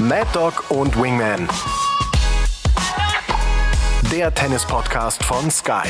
[0.00, 1.46] Mad Dog und Wingman.
[4.10, 5.86] Der Tennis-Podcast von Sky.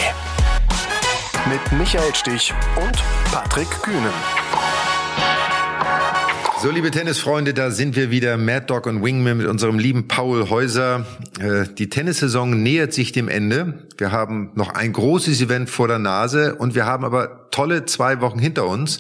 [1.49, 4.13] Mit Michael Stich und Patrick Kühnen.
[6.61, 10.51] So, liebe Tennisfreunde, da sind wir wieder, Mad Dog und Wingman mit unserem lieben Paul
[10.51, 11.07] Häuser.
[11.39, 13.87] Äh, die Tennissaison nähert sich dem Ende.
[13.97, 18.21] Wir haben noch ein großes Event vor der Nase und wir haben aber tolle zwei
[18.21, 18.99] Wochen hinter uns.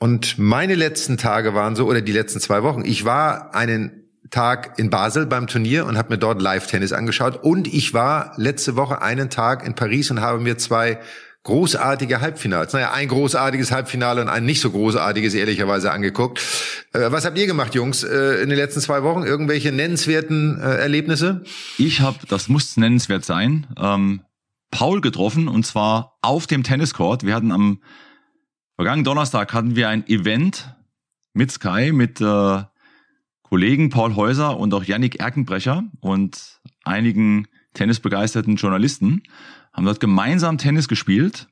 [0.00, 4.03] Und meine letzten Tage waren so, oder die letzten zwei Wochen, ich war einen
[4.34, 7.44] Tag in Basel beim Turnier und habe mir dort Live-Tennis angeschaut.
[7.44, 10.98] Und ich war letzte Woche einen Tag in Paris und habe mir zwei
[11.44, 16.40] großartige Halbfinals, naja, ein großartiges Halbfinale und ein nicht so großartiges ehrlicherweise angeguckt.
[16.92, 19.22] Äh, was habt ihr gemacht, Jungs, äh, in den letzten zwei Wochen?
[19.22, 21.44] Irgendwelche nennenswerten äh, Erlebnisse?
[21.78, 24.22] Ich habe, das muss nennenswert sein, ähm,
[24.72, 27.24] Paul getroffen und zwar auf dem Tenniscourt.
[27.24, 27.80] Wir hatten am
[28.74, 30.74] vergangenen Donnerstag hatten wir ein Event
[31.34, 32.62] mit Sky, mit äh,
[33.54, 39.22] Kollegen Paul Häuser und auch Yannick Erkenbrecher und einigen tennisbegeisterten Journalisten
[39.72, 41.46] haben dort gemeinsam Tennis gespielt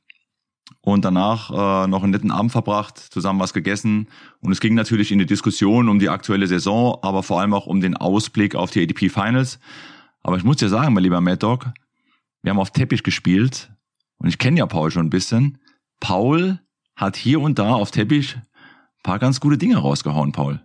[0.80, 4.08] und danach äh, noch einen netten Abend verbracht, zusammen was gegessen.
[4.40, 7.66] Und es ging natürlich in die Diskussion um die aktuelle Saison, aber vor allem auch
[7.66, 9.60] um den Ausblick auf die ADP Finals.
[10.24, 11.70] Aber ich muss dir sagen, mein lieber Mad Dog,
[12.42, 13.70] wir haben auf Teppich gespielt
[14.18, 15.58] und ich kenne ja Paul schon ein bisschen.
[16.00, 16.58] Paul
[16.96, 18.38] hat hier und da auf Teppich
[19.04, 20.60] paar ganz gute Dinge rausgehauen, Paul.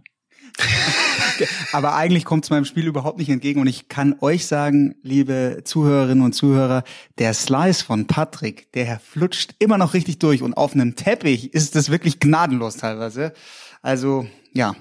[1.72, 3.62] Aber eigentlich kommt es meinem Spiel überhaupt nicht entgegen.
[3.62, 6.84] Und ich kann euch sagen, liebe Zuhörerinnen und Zuhörer,
[7.18, 10.42] der Slice von Patrick, der flutscht immer noch richtig durch.
[10.42, 13.34] Und auf einem Teppich ist das wirklich gnadenlos teilweise.
[13.82, 14.76] Also ja,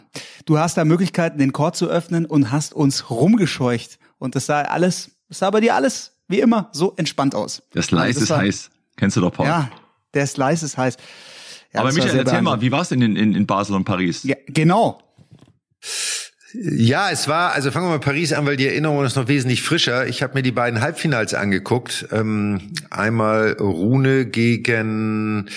[0.47, 3.99] du hast da Möglichkeiten, den Chord zu öffnen und hast uns rumgescheucht.
[4.19, 7.63] Und das sah alles, das sah bei dir alles wie immer so entspannt aus.
[7.75, 8.71] Der Slice also ist war, heiß.
[8.97, 9.47] Kennst du doch, Paul?
[9.47, 9.71] Ja,
[10.15, 10.97] der Slice ist heiß.
[11.73, 14.23] Ja, Aber Michael, erzähl mal, wie war es denn in, in, in Basel und Paris?
[14.23, 15.03] Ja, genau.
[16.53, 19.63] Ja, es war, also fangen wir mal Paris an, weil die Erinnerung ist noch wesentlich
[19.63, 20.07] frischer.
[20.07, 22.07] Ich habe mir die beiden Halbfinals angeguckt.
[22.13, 25.49] Ähm, einmal Rune gegen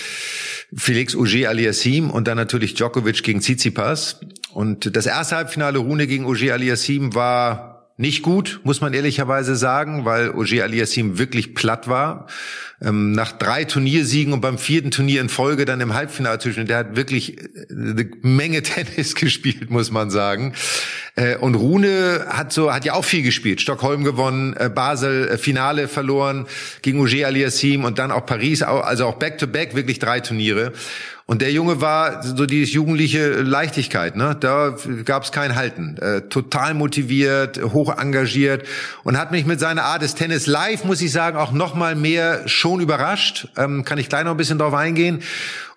[0.74, 4.20] Felix Auger aliassim und dann natürlich Djokovic gegen Tsitsipas.
[4.52, 10.06] Und das erste Halbfinale Rune gegen Auger aliassim war nicht gut, muss man ehrlicherweise sagen,
[10.06, 12.28] weil Auger Aliassim wirklich platt war.
[12.82, 16.78] Ähm, nach drei Turniersiegen und beim vierten Turnier in Folge dann im Halbfinale zwischen, der
[16.78, 20.54] hat wirklich äh, eine Menge Tennis gespielt, muss man sagen.
[21.14, 23.60] Äh, und Rune hat so, hat ja auch viel gespielt.
[23.60, 26.46] Stockholm gewonnen, äh, Basel äh, Finale verloren
[26.80, 30.72] gegen Auger Aliassim und dann auch Paris, also auch Back-to-Back, -back, wirklich drei Turniere.
[31.30, 34.36] Und der Junge war so dieses jugendliche Leichtigkeit, ne?
[34.40, 34.74] Da
[35.04, 35.96] gab es kein Halten.
[35.98, 38.66] Äh, total motiviert, hoch engagiert
[39.04, 41.94] und hat mich mit seiner Art des Tennis live, muss ich sagen, auch noch mal
[41.94, 43.48] mehr schon überrascht.
[43.56, 45.22] Ähm, kann ich gleich noch ein bisschen drauf eingehen.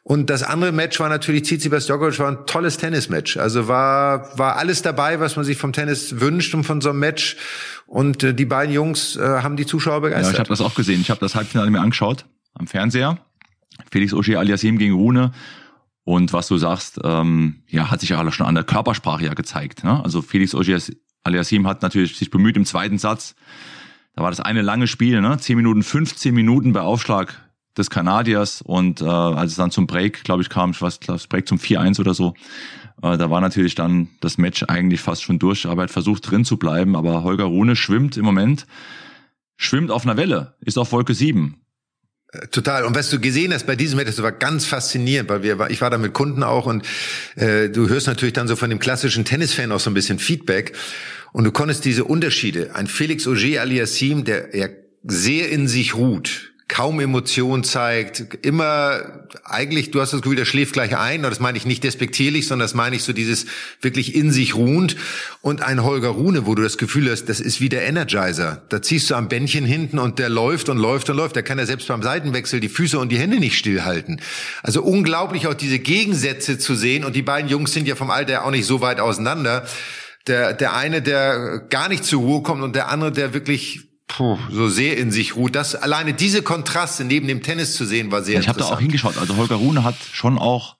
[0.04, 3.38] Und das andere Match war natürlich Tsitsipas Djokovic war ein tolles Tennismatch.
[3.38, 7.00] Also war war alles dabei, was man sich vom Tennis wünscht und von so einem
[7.00, 7.38] Match.
[7.88, 10.26] Und äh, die beiden Jungs äh, haben die Zuschauer begeistert.
[10.26, 11.00] Ja, ich habe das auch gesehen.
[11.00, 13.18] Ich habe das Halbfinale mir angeschaut am Fernseher.
[13.92, 15.32] Felix Auger Aliasim gegen Rune.
[16.04, 19.86] Und was du sagst, ähm, ja, hat sich ja schon an der Körpersprache ja gezeigt.
[19.86, 20.04] Ne?
[20.04, 20.80] Also Felix Auger
[21.24, 23.36] Aliasim hat natürlich sich bemüht im zweiten Satz.
[24.16, 25.38] Da war das eine lange Spiel, ne?
[25.38, 27.40] 10 Minuten, 15 Minuten bei Aufschlag
[27.78, 31.26] des Kanadiers und äh, als es dann zum Break, glaube ich, kam, ich weiß, das
[31.26, 32.36] Break zum 4-1 oder so,
[33.02, 36.30] äh, da war natürlich dann das Match eigentlich fast schon durch, aber er hat versucht
[36.30, 38.68] drin zu bleiben, aber Holger Rune schwimmt im Moment,
[39.58, 41.63] schwimmt auf einer Welle, ist auf Wolke 7
[42.50, 42.84] Total.
[42.86, 45.82] Und was du gesehen hast bei diesem Match, das war ganz faszinierend, weil wir, ich
[45.82, 46.84] war da mit Kunden auch und
[47.36, 50.74] äh, du hörst natürlich dann so von dem klassischen Tennisfan auch so ein bisschen Feedback
[51.32, 52.74] und du konntest diese Unterschiede.
[52.74, 54.68] Ein Felix Auger aliassim, der ja
[55.04, 60.74] sehr in sich ruht, kaum Emotion zeigt, immer eigentlich, du hast das Gefühl, der schläft
[60.74, 63.46] gleich ein, das meine ich nicht despektierlich, sondern das meine ich so dieses
[63.82, 64.96] wirklich in sich ruhend
[65.42, 68.64] und ein Holger Rune, wo du das Gefühl hast, das ist wie der Energizer.
[68.70, 71.36] Da ziehst du am Bändchen hinten und der läuft und läuft und läuft.
[71.36, 74.20] Der kann ja selbst beim Seitenwechsel die Füße und die Hände nicht stillhalten.
[74.64, 78.46] Also unglaublich auch diese Gegensätze zu sehen und die beiden Jungs sind ja vom Alter
[78.46, 79.68] auch nicht so weit auseinander.
[80.26, 84.38] Der, der eine, der gar nicht zur Ruhe kommt und der andere, der wirklich puh,
[84.50, 85.56] so sehr in sich ruht.
[85.56, 88.60] Das alleine diese Kontraste neben dem Tennis zu sehen, war sehr ich interessant.
[88.60, 89.18] Ich habe da auch hingeschaut.
[89.18, 90.78] Also Holger Rune hat schon auch,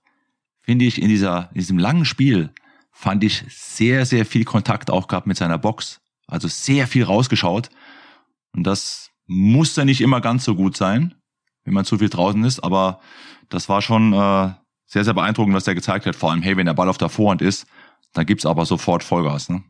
[0.62, 2.52] finde ich, in dieser in diesem langen Spiel
[2.92, 6.00] fand ich sehr sehr viel Kontakt auch gehabt mit seiner Box.
[6.28, 7.70] Also sehr viel rausgeschaut
[8.56, 11.16] und das muss ja nicht immer ganz so gut sein,
[11.64, 13.00] wenn man zu viel draußen ist, aber
[13.50, 14.54] das war schon äh,
[14.86, 16.16] sehr, sehr beeindruckend, was er gezeigt hat.
[16.16, 17.66] Vor allem, hey, wenn der Ball auf der Vorhand ist,
[18.14, 19.50] dann gibt's aber sofort Vollgas.
[19.50, 19.64] Ne?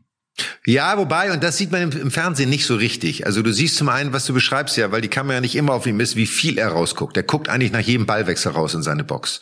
[0.66, 3.26] Ja, wobei, und das sieht man im, Fernsehen nicht so richtig.
[3.26, 5.86] Also du siehst zum einen, was du beschreibst ja, weil die Kamera nicht immer auf
[5.86, 7.16] ihm ist, wie viel er rausguckt.
[7.16, 9.40] Er guckt eigentlich nach jedem Ballwechsel raus in seine Box.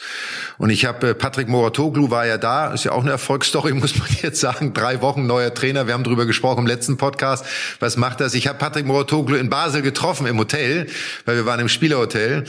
[0.59, 3.97] Und ich habe, äh, Patrick Moratoglu war ja da, ist ja auch eine Erfolgsstory, muss
[3.97, 4.75] man jetzt sagen.
[4.75, 7.47] Drei Wochen neuer Trainer, wir haben drüber gesprochen im letzten Podcast.
[7.81, 8.35] Was macht das?
[8.35, 10.89] Ich habe Patrick Moratoglu in Basel getroffen im Hotel,
[11.25, 12.45] weil wir waren im Spielerhotel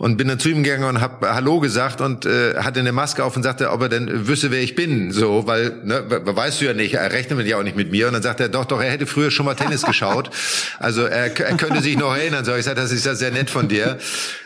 [0.00, 3.22] und bin dann zu ihm gegangen und habe Hallo gesagt und äh, hatte eine Maske
[3.22, 6.64] auf und sagte, ob er denn wüsste, wer ich bin, so, weil ne, weißt du
[6.64, 8.80] ja nicht, er rechnet ja auch nicht mit mir und dann sagt er, doch, doch,
[8.80, 10.30] er hätte früher schon mal Tennis geschaut,
[10.78, 13.50] also er, er könnte sich noch erinnern, so ich sage, das ist ja sehr nett
[13.50, 13.98] von dir.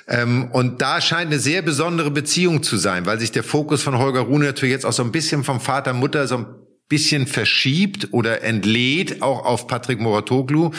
[0.08, 3.96] Ähm, und da scheint eine sehr besondere Beziehung zu sein, weil sich der Fokus von
[3.96, 6.46] Holger Rune natürlich jetzt auch so ein bisschen vom Vater Mutter so ein
[6.88, 10.72] bisschen verschiebt oder entlädt, auch auf Patrick Moratoglu.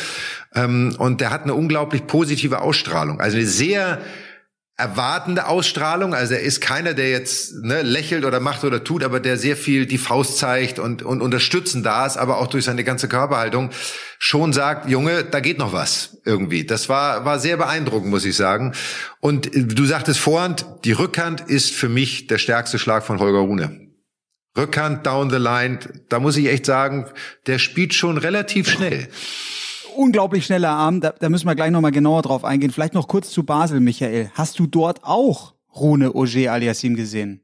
[0.53, 3.21] Ähm, und der hat eine unglaublich positive Ausstrahlung.
[3.21, 4.01] Also eine sehr
[4.77, 6.13] erwartende Ausstrahlung.
[6.13, 9.55] Also er ist keiner, der jetzt ne, lächelt oder macht oder tut, aber der sehr
[9.55, 13.69] viel die Faust zeigt und, und unterstützen da ist, aber auch durch seine ganze Körperhaltung
[14.19, 16.65] schon sagt, Junge, da geht noch was irgendwie.
[16.65, 18.73] Das war, war sehr beeindruckend, muss ich sagen.
[19.21, 23.81] Und du sagtest Vorhand, die Rückhand ist für mich der stärkste Schlag von Holger Rune.
[24.57, 25.79] Rückhand down the line,
[26.09, 27.07] da muss ich echt sagen,
[27.47, 29.07] der spielt schon relativ schnell
[29.97, 31.01] unglaublich schneller Arm.
[31.01, 32.71] Da, da müssen wir gleich nochmal genauer drauf eingehen.
[32.71, 34.31] Vielleicht noch kurz zu Basel, Michael.
[34.33, 37.41] Hast du dort auch Rune Auger Aliassim gesehen?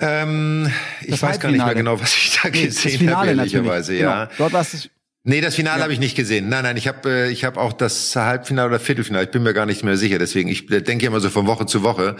[0.00, 0.70] Ähm,
[1.02, 4.24] ich weiß gar nicht mehr genau, was ich da nee, gesehen habe, ehrlicherweise, ja.
[4.24, 4.36] Genau.
[4.38, 4.90] Dort war es
[5.26, 5.84] Nee, das Finale ja.
[5.84, 6.50] habe ich nicht gesehen.
[6.50, 9.54] Nein, nein, ich habe äh, ich habe auch das Halbfinale oder Viertelfinale, ich bin mir
[9.54, 12.16] gar nicht mehr sicher, deswegen ich denke immer so von Woche zu Woche.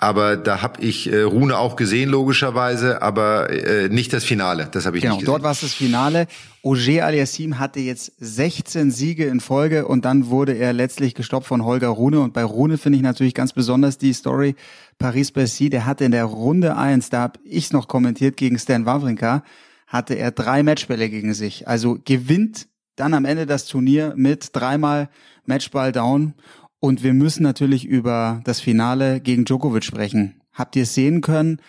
[0.00, 4.68] Aber da habe ich äh, Rune auch gesehen, logischerweise, aber äh, nicht das Finale.
[4.70, 5.32] Das habe ich genau, nicht gesehen.
[5.32, 6.28] Dort war es das Finale.
[6.62, 11.64] Auger Aliassim hatte jetzt 16 Siege in Folge und dann wurde er letztlich gestoppt von
[11.64, 12.20] Holger Rune.
[12.20, 14.54] Und bei Rune finde ich natürlich ganz besonders die Story
[14.98, 15.68] Paris-Bercy.
[15.68, 19.42] Der hatte in der Runde eins, da habe ich noch kommentiert gegen Stan Wawrinka,
[19.88, 21.66] hatte er drei Matchbälle gegen sich.
[21.66, 25.08] Also gewinnt dann am Ende das Turnier mit dreimal
[25.44, 26.34] Matchball down
[26.80, 30.40] und wir müssen natürlich über das Finale gegen Djokovic sprechen.
[30.52, 31.60] Habt ihr es sehen können?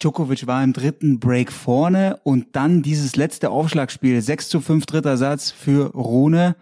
[0.00, 5.16] Djokovic war im dritten Break vorne und dann dieses letzte Aufschlagspiel, 6 zu 5 dritter
[5.16, 6.56] Satz für Rune.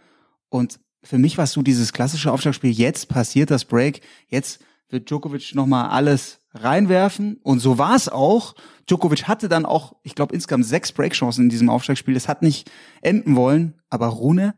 [0.48, 5.08] Und für mich war es so dieses klassische Aufschlagspiel, jetzt passiert das Break, jetzt wird
[5.08, 7.38] Djokovic nochmal alles reinwerfen.
[7.42, 8.54] Und so war es auch.
[8.86, 12.14] Djokovic hatte dann auch, ich glaube, insgesamt sechs Breakchancen in diesem Aufschlagspiel.
[12.14, 12.70] Es hat nicht
[13.00, 14.54] enden wollen, aber Rune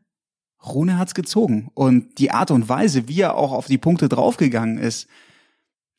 [0.67, 1.71] Rune hat's gezogen.
[1.75, 5.09] Und die Art und Weise, wie er auch auf die Punkte draufgegangen ist,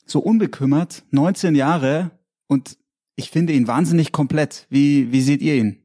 [0.05, 2.11] so unbekümmert, 19 Jahre
[2.47, 2.77] und
[3.15, 4.67] ich finde ihn wahnsinnig komplett.
[4.69, 5.77] Wie, wie seht ihr ihn?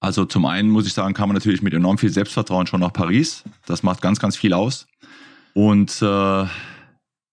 [0.00, 2.92] Also zum einen muss ich sagen, kam man natürlich mit enorm viel Selbstvertrauen schon nach
[2.92, 3.42] Paris.
[3.66, 4.86] Das macht ganz, ganz viel aus.
[5.54, 6.04] Und äh,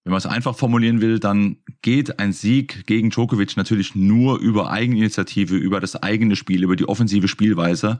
[0.03, 4.71] wenn man es einfach formulieren will, dann geht ein Sieg gegen Djokovic natürlich nur über
[4.71, 7.99] Eigeninitiative, über das eigene Spiel, über die offensive Spielweise.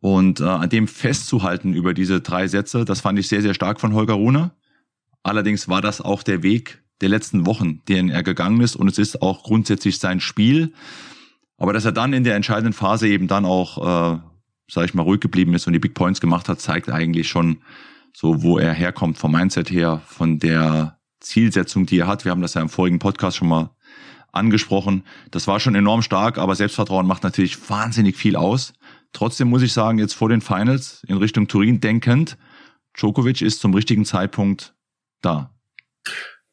[0.00, 3.80] Und äh, an dem festzuhalten über diese drei Sätze, das fand ich sehr, sehr stark
[3.80, 4.52] von Holger Rune.
[5.22, 8.76] Allerdings war das auch der Weg der letzten Wochen, den er gegangen ist.
[8.76, 10.72] Und es ist auch grundsätzlich sein Spiel.
[11.56, 14.18] Aber dass er dann in der entscheidenden Phase eben dann auch, äh,
[14.70, 17.58] sage ich mal, ruhig geblieben ist und die Big Points gemacht hat, zeigt eigentlich schon
[18.12, 22.24] so, wo er herkommt vom Mindset her, von der Zielsetzung, die er hat.
[22.24, 23.70] Wir haben das ja im vorigen Podcast schon mal
[24.32, 25.02] angesprochen.
[25.30, 28.72] Das war schon enorm stark, aber Selbstvertrauen macht natürlich wahnsinnig viel aus.
[29.12, 32.36] Trotzdem muss ich sagen, jetzt vor den Finals in Richtung Turin denkend,
[32.98, 34.74] Djokovic ist zum richtigen Zeitpunkt
[35.22, 35.54] da.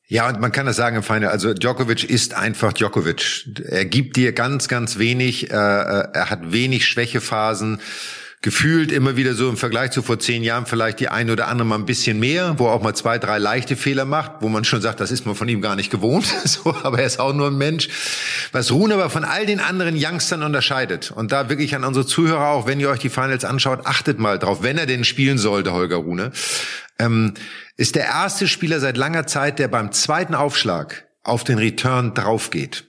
[0.08, 1.30] Ja, und man kann das sagen im Final.
[1.30, 3.48] Also Djokovic ist einfach Djokovic.
[3.66, 5.50] Er gibt dir ganz, ganz wenig.
[5.50, 7.82] Äh, äh er hat wenig Schwächephasen
[8.46, 11.68] gefühlt immer wieder so im Vergleich zu vor zehn Jahren vielleicht die ein oder andere
[11.68, 14.64] mal ein bisschen mehr, wo er auch mal zwei, drei leichte Fehler macht, wo man
[14.64, 17.34] schon sagt, das ist man von ihm gar nicht gewohnt, so, aber er ist auch
[17.34, 17.90] nur ein Mensch.
[18.52, 22.50] Was Rune aber von all den anderen Youngstern unterscheidet und da wirklich an unsere Zuhörer
[22.50, 25.74] auch, wenn ihr euch die Finals anschaut, achtet mal drauf, wenn er denn spielen sollte,
[25.74, 26.32] Holger Rune,
[27.00, 27.34] ähm,
[27.78, 32.86] ist der erste Spieler seit langer Zeit, der beim zweiten Aufschlag auf den Return draufgeht.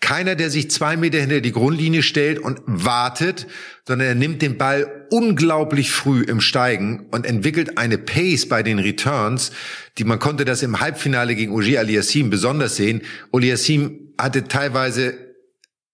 [0.00, 3.46] Keiner, der sich zwei Meter hinter die Grundlinie stellt und wartet,
[3.86, 8.78] sondern er nimmt den Ball unglaublich früh im Steigen und entwickelt eine Pace bei den
[8.78, 9.52] Returns,
[9.96, 13.00] die man konnte das im Halbfinale gegen Ogier Aliassim besonders sehen.
[13.32, 15.14] Aliassim hatte teilweise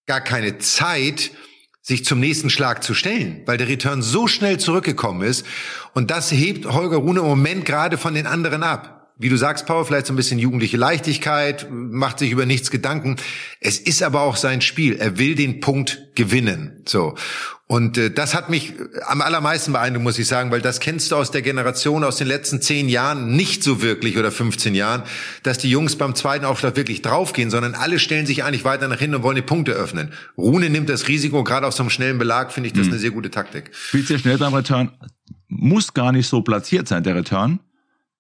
[0.07, 1.31] gar keine Zeit,
[1.81, 5.47] sich zum nächsten Schlag zu stellen, weil der Return so schnell zurückgekommen ist.
[5.93, 9.67] Und das hebt Holger Rune im Moment gerade von den anderen ab wie du sagst,
[9.67, 13.17] Paul, vielleicht so ein bisschen jugendliche Leichtigkeit, macht sich über nichts Gedanken.
[13.61, 14.97] Es ist aber auch sein Spiel.
[14.97, 16.83] Er will den Punkt gewinnen.
[16.85, 17.15] So.
[17.67, 18.75] Und äh, das hat mich
[19.07, 22.27] am allermeisten beeindruckt, muss ich sagen, weil das kennst du aus der Generation aus den
[22.27, 25.05] letzten zehn Jahren nicht so wirklich oder 15 Jahren,
[25.45, 28.99] dass die Jungs beim zweiten Aufschlag wirklich draufgehen, sondern alle stellen sich eigentlich weiter nach
[28.99, 30.13] hinten und wollen die Punkte öffnen.
[30.37, 32.93] Rune nimmt das Risiko, gerade auf so einem schnellen Belag finde ich das mhm.
[32.93, 33.71] eine sehr gute Taktik.
[33.73, 34.91] Spielt sehr schnell beim Return,
[35.49, 37.61] muss gar nicht so platziert sein, der Return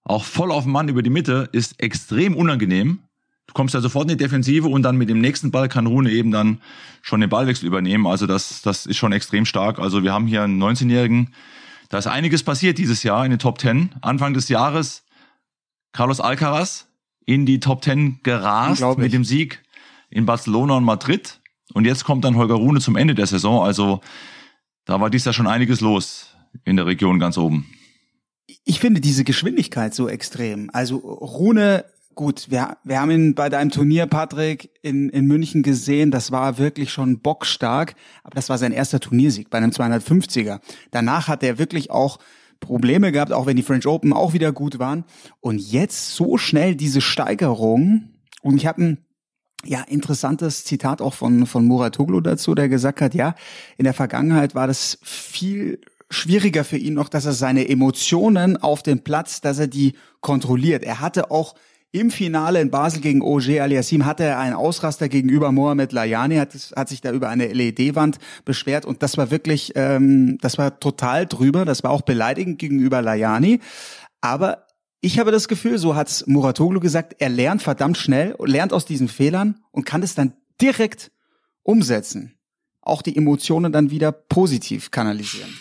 [0.04, 3.00] auch voll auf den Mann über die Mitte, ist extrem unangenehm.
[3.46, 6.10] Du kommst ja sofort in die Defensive und dann mit dem nächsten Ball kann Rune
[6.10, 6.60] eben dann
[7.02, 8.06] schon den Ballwechsel übernehmen.
[8.06, 9.78] Also das, das ist schon extrem stark.
[9.78, 11.34] Also wir haben hier einen 19-Jährigen.
[11.88, 13.90] Da ist einiges passiert dieses Jahr in den Top 10.
[14.00, 15.04] Anfang des Jahres
[15.92, 16.88] Carlos Alcaraz
[17.26, 19.62] in die Top 10 gerast mit dem Sieg
[20.10, 21.40] in Barcelona und Madrid.
[21.72, 23.64] Und jetzt kommt dann Holger Rune zum Ende der Saison.
[23.64, 24.00] Also
[24.84, 26.34] da war dies Jahr schon einiges los
[26.64, 27.73] in der Region ganz oben
[28.46, 30.70] ich finde diese Geschwindigkeit so extrem.
[30.72, 31.84] Also Rune,
[32.14, 36.10] gut, wir, wir haben ihn bei deinem Turnier, Patrick, in, in München gesehen.
[36.10, 37.94] Das war wirklich schon bockstark.
[38.22, 40.60] Aber das war sein erster Turniersieg bei einem 250er.
[40.90, 42.18] Danach hat er wirklich auch
[42.60, 45.04] Probleme gehabt, auch wenn die French Open auch wieder gut waren.
[45.40, 48.10] Und jetzt so schnell diese Steigerung.
[48.42, 48.98] Und ich habe ein
[49.64, 53.34] ja, interessantes Zitat auch von, von Muratoglu dazu, der gesagt hat, ja,
[53.78, 58.82] in der Vergangenheit war das viel schwieriger für ihn noch, dass er seine Emotionen auf
[58.82, 60.82] dem Platz, dass er die kontrolliert.
[60.82, 61.54] Er hatte auch
[61.94, 66.52] im Finale in Basel gegen Oger Aliassim hatte er einen Ausraster gegenüber Mohamed Layani, hat,
[66.74, 71.26] hat sich da über eine LED-Wand beschwert und das war wirklich, ähm, das war total
[71.26, 73.60] drüber, das war auch beleidigend gegenüber Layani.
[74.20, 74.66] Aber
[75.00, 79.06] ich habe das Gefühl, so hat's Muratoglu gesagt, er lernt verdammt schnell, lernt aus diesen
[79.06, 81.12] Fehlern und kann es dann direkt
[81.62, 82.34] umsetzen.
[82.80, 85.54] Auch die Emotionen dann wieder positiv kanalisieren.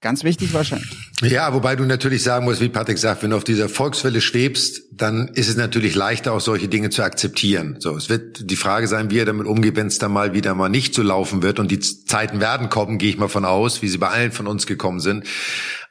[0.00, 0.96] Ganz wichtig wahrscheinlich.
[1.22, 4.82] Ja, wobei du natürlich sagen musst, wie Patrick sagt, wenn du auf dieser Volkswelle schwebst,
[4.92, 7.76] dann ist es natürlich leichter, auch solche Dinge zu akzeptieren.
[7.80, 10.54] So, es wird die Frage sein, wie er damit umgeht, wenn es dann mal wieder
[10.54, 11.58] mal nicht so laufen wird.
[11.58, 14.46] Und die Zeiten werden kommen, gehe ich mal von aus, wie sie bei allen von
[14.46, 15.24] uns gekommen sind.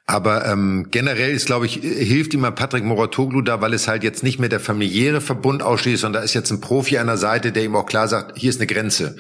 [0.06, 4.06] Aber ähm, generell ist, glaube ich, hilft ihm mal Patrick Moratoglu da, weil es halt
[4.06, 7.18] jetzt nicht mehr der familiäre Verbund ausschließt, sondern da ist jetzt ein Profi an der
[7.18, 9.18] Seite, der ihm auch klar sagt, hier ist eine Grenze.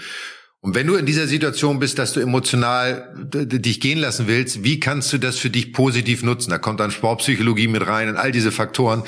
[0.61, 4.79] Und wenn du in dieser Situation bist, dass du emotional dich gehen lassen willst, wie
[4.79, 6.49] kannst du das für dich positiv nutzen?
[6.49, 9.03] Da kommt dann Sportpsychologie mit rein und all diese Faktoren.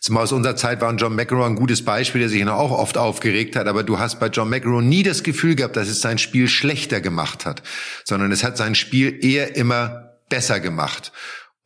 [0.00, 3.56] Zumal aus unserer Zeit war John McEnroe ein gutes Beispiel, der sich auch oft aufgeregt
[3.56, 3.66] hat.
[3.66, 7.00] Aber du hast bei John McEnroe nie das Gefühl gehabt, dass es sein Spiel schlechter
[7.00, 7.62] gemacht hat,
[8.04, 11.12] sondern es hat sein Spiel eher immer besser gemacht.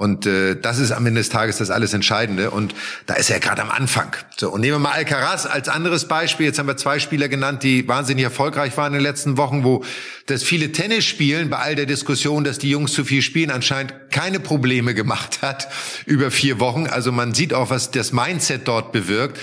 [0.03, 2.51] Und äh, das ist am Ende des Tages das alles Entscheidende.
[2.51, 2.75] Und
[3.07, 4.17] da ist er gerade am Anfang.
[4.37, 6.47] So, und nehmen wir mal Alcaraz als anderes Beispiel.
[6.47, 9.85] Jetzt haben wir zwei Spieler genannt, die wahnsinnig erfolgreich waren in den letzten Wochen, wo
[10.27, 13.95] das viele Tennis spielen, bei all der Diskussion, dass die Jungs zu viel spielen, anscheinend
[14.11, 15.69] keine Probleme gemacht hat
[16.05, 16.89] über vier Wochen.
[16.89, 19.39] Also man sieht auch, was das Mindset dort bewirkt.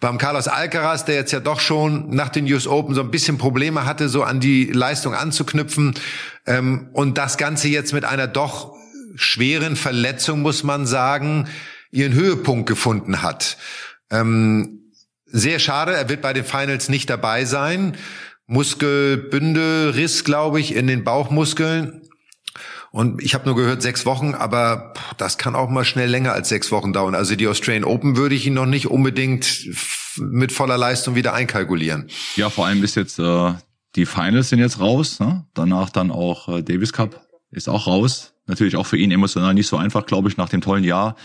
[0.00, 3.38] Beim Carlos Alcaraz, der jetzt ja doch schon nach den US Open so ein bisschen
[3.38, 5.94] Probleme hatte, so an die Leistung anzuknüpfen.
[6.44, 8.81] Ähm, und das Ganze jetzt mit einer doch
[9.14, 11.48] schweren Verletzung, muss man sagen,
[11.90, 13.56] ihren Höhepunkt gefunden hat.
[14.10, 14.92] Ähm,
[15.26, 17.96] sehr schade, er wird bei den Finals nicht dabei sein.
[18.46, 22.02] Muskelbündelriss, glaube ich, in den Bauchmuskeln.
[22.90, 26.50] Und ich habe nur gehört, sechs Wochen, aber das kann auch mal schnell länger als
[26.50, 27.14] sechs Wochen dauern.
[27.14, 29.66] Also die Australian Open würde ich ihn noch nicht unbedingt
[30.18, 32.10] mit voller Leistung wieder einkalkulieren.
[32.36, 33.54] Ja, vor allem ist jetzt äh,
[33.96, 35.20] die Finals sind jetzt raus.
[35.20, 35.46] Ne?
[35.54, 39.66] Danach dann auch äh, Davis Cup ist auch raus natürlich auch für ihn emotional nicht
[39.66, 41.16] so einfach, glaube ich, nach dem tollen Jahr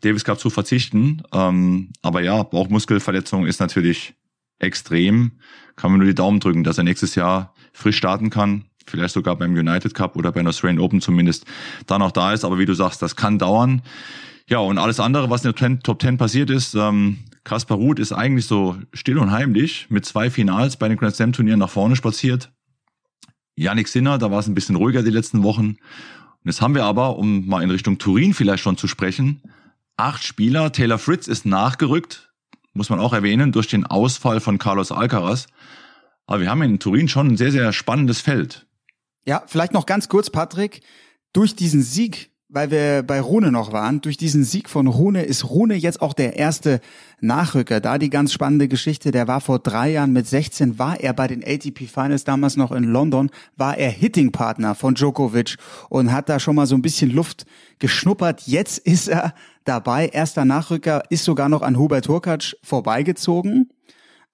[0.00, 1.22] Davis Cup zu verzichten.
[1.32, 4.14] Ähm, aber ja, Bauchmuskelverletzung ist natürlich
[4.58, 5.32] extrem.
[5.76, 8.66] Kann man nur die Daumen drücken, dass er nächstes Jahr frisch starten kann.
[8.86, 11.46] Vielleicht sogar beim United Cup oder beim Australian Open zumindest
[11.86, 12.44] dann auch da ist.
[12.44, 13.82] Aber wie du sagst, das kann dauern.
[14.48, 18.12] Ja, und alles andere, was in der Top 10 passiert ist, ähm, Kaspar Ruth ist
[18.12, 21.96] eigentlich so still und heimlich mit zwei Finals bei den Grand Slam Turnieren nach vorne
[21.96, 22.52] spaziert.
[23.56, 25.76] Yannick Sinner, da war es ein bisschen ruhiger die letzten Wochen.
[26.44, 29.40] Und jetzt haben wir aber, um mal in Richtung Turin vielleicht schon zu sprechen,
[29.96, 30.72] acht Spieler.
[30.72, 32.32] Taylor Fritz ist nachgerückt,
[32.74, 35.46] muss man auch erwähnen, durch den Ausfall von Carlos Alcaraz.
[36.26, 38.66] Aber wir haben in Turin schon ein sehr, sehr spannendes Feld.
[39.26, 40.82] Ja, vielleicht noch ganz kurz, Patrick.
[41.32, 45.44] Durch diesen Sieg weil wir bei Rune noch waren, durch diesen Sieg von Rune ist
[45.48, 46.80] Rune jetzt auch der erste
[47.20, 47.80] Nachrücker.
[47.80, 51.26] Da die ganz spannende Geschichte, der war vor drei Jahren mit 16, war er bei
[51.26, 55.56] den ATP Finals damals noch in London, war er Hitting-Partner von Djokovic
[55.88, 57.46] und hat da schon mal so ein bisschen Luft
[57.78, 58.42] geschnuppert.
[58.46, 59.34] Jetzt ist er
[59.64, 63.70] dabei, erster Nachrücker, ist sogar noch an Hubert Hurkacz vorbeigezogen.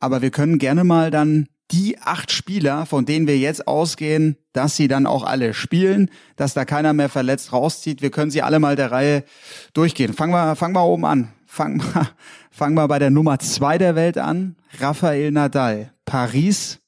[0.01, 4.77] Aber wir können gerne mal dann die acht Spieler, von denen wir jetzt ausgehen, dass
[4.77, 8.03] sie dann auch alle spielen, dass da keiner mehr verletzt rauszieht.
[8.03, 9.25] Wir können sie alle mal der Reihe
[9.73, 10.13] durchgehen.
[10.13, 11.33] Fangen wir, fangen wir oben an.
[11.47, 12.11] Fangen wir,
[12.51, 14.57] fangen wir bei der Nummer zwei der Welt an.
[14.79, 15.93] Rafael Nadal.
[16.05, 16.81] Paris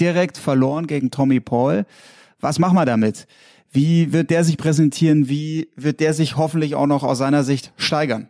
[0.00, 1.86] direkt verloren gegen Tommy Paul.
[2.40, 3.26] Was machen wir damit?
[3.70, 5.28] Wie wird der sich präsentieren?
[5.28, 8.28] Wie wird der sich hoffentlich auch noch aus seiner Sicht steigern?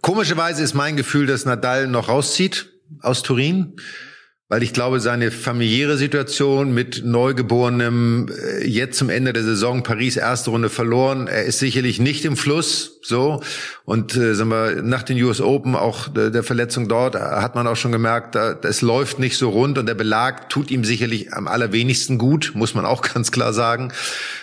[0.00, 2.72] Komischerweise ist mein Gefühl, dass Nadal noch rauszieht
[3.02, 3.76] aus Turin
[4.48, 10.16] weil ich glaube, seine familiäre Situation mit Neugeborenem äh, jetzt zum Ende der Saison Paris
[10.16, 13.42] erste Runde verloren, er ist sicherlich nicht im Fluss, so
[13.84, 17.66] und äh, sagen wir nach den US Open auch der, der Verletzung dort hat man
[17.66, 21.48] auch schon gemerkt, es läuft nicht so rund und der Belag tut ihm sicherlich am
[21.48, 23.92] allerwenigsten gut, muss man auch ganz klar sagen.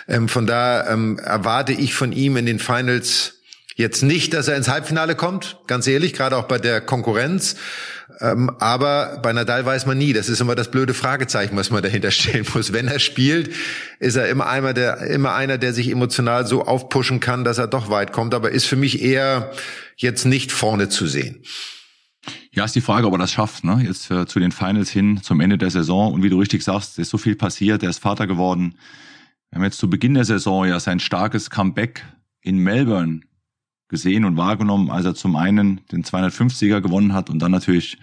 [0.06, 3.40] Ähm, von da ähm, erwarte ich von ihm in den Finals
[3.74, 7.56] jetzt nicht, dass er ins Halbfinale kommt, ganz ehrlich, gerade auch bei der Konkurrenz.
[8.20, 10.12] Ähm, aber bei Nadal weiß man nie.
[10.12, 12.72] Das ist immer das blöde Fragezeichen, was man dahinter stellen muss.
[12.72, 13.54] Wenn er spielt,
[13.98, 17.66] ist er immer einer, der, immer einer, der sich emotional so aufpushen kann, dass er
[17.66, 18.34] doch weit kommt.
[18.34, 19.52] Aber ist für mich eher
[19.96, 21.42] jetzt nicht vorne zu sehen.
[22.52, 23.82] Ja, ist die Frage, ob er das schafft, ne?
[23.84, 26.12] Jetzt äh, zu den Finals hin, zum Ende der Saison.
[26.12, 27.82] Und wie du richtig sagst, ist so viel passiert.
[27.82, 28.76] Er ist Vater geworden.
[29.50, 32.04] Wir haben jetzt zu Beginn der Saison ja sein starkes Comeback
[32.40, 33.20] in Melbourne
[33.88, 37.98] gesehen und wahrgenommen, als er zum einen den 250er gewonnen hat und dann natürlich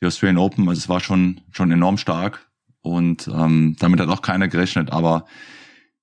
[0.00, 0.68] die Australian Open.
[0.68, 2.50] Also es war schon, schon enorm stark
[2.80, 4.92] und ähm, damit hat auch keiner gerechnet.
[4.92, 5.26] Aber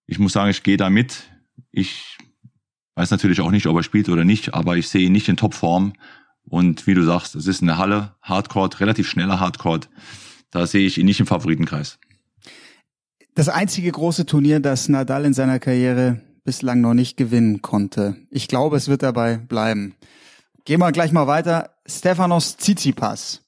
[0.06, 1.30] ich muss sagen, ich gehe da mit.
[1.72, 2.18] Ich
[2.96, 5.38] weiß natürlich auch nicht, ob er spielt oder nicht, aber ich sehe ihn nicht in
[5.38, 5.94] Topform.
[6.46, 9.82] Und wie du sagst, es ist eine Halle, Hardcore, relativ schneller Hardcore.
[10.52, 12.00] Da sehe ich ihn nicht im Favoritenkreis.
[13.34, 18.16] Das einzige große Turnier, das Nadal in seiner Karriere bislang noch nicht gewinnen konnte.
[18.30, 19.96] Ich glaube, es wird dabei bleiben.
[20.66, 21.72] Gehen wir gleich mal weiter.
[21.86, 23.42] Stefanos Tsitsipas.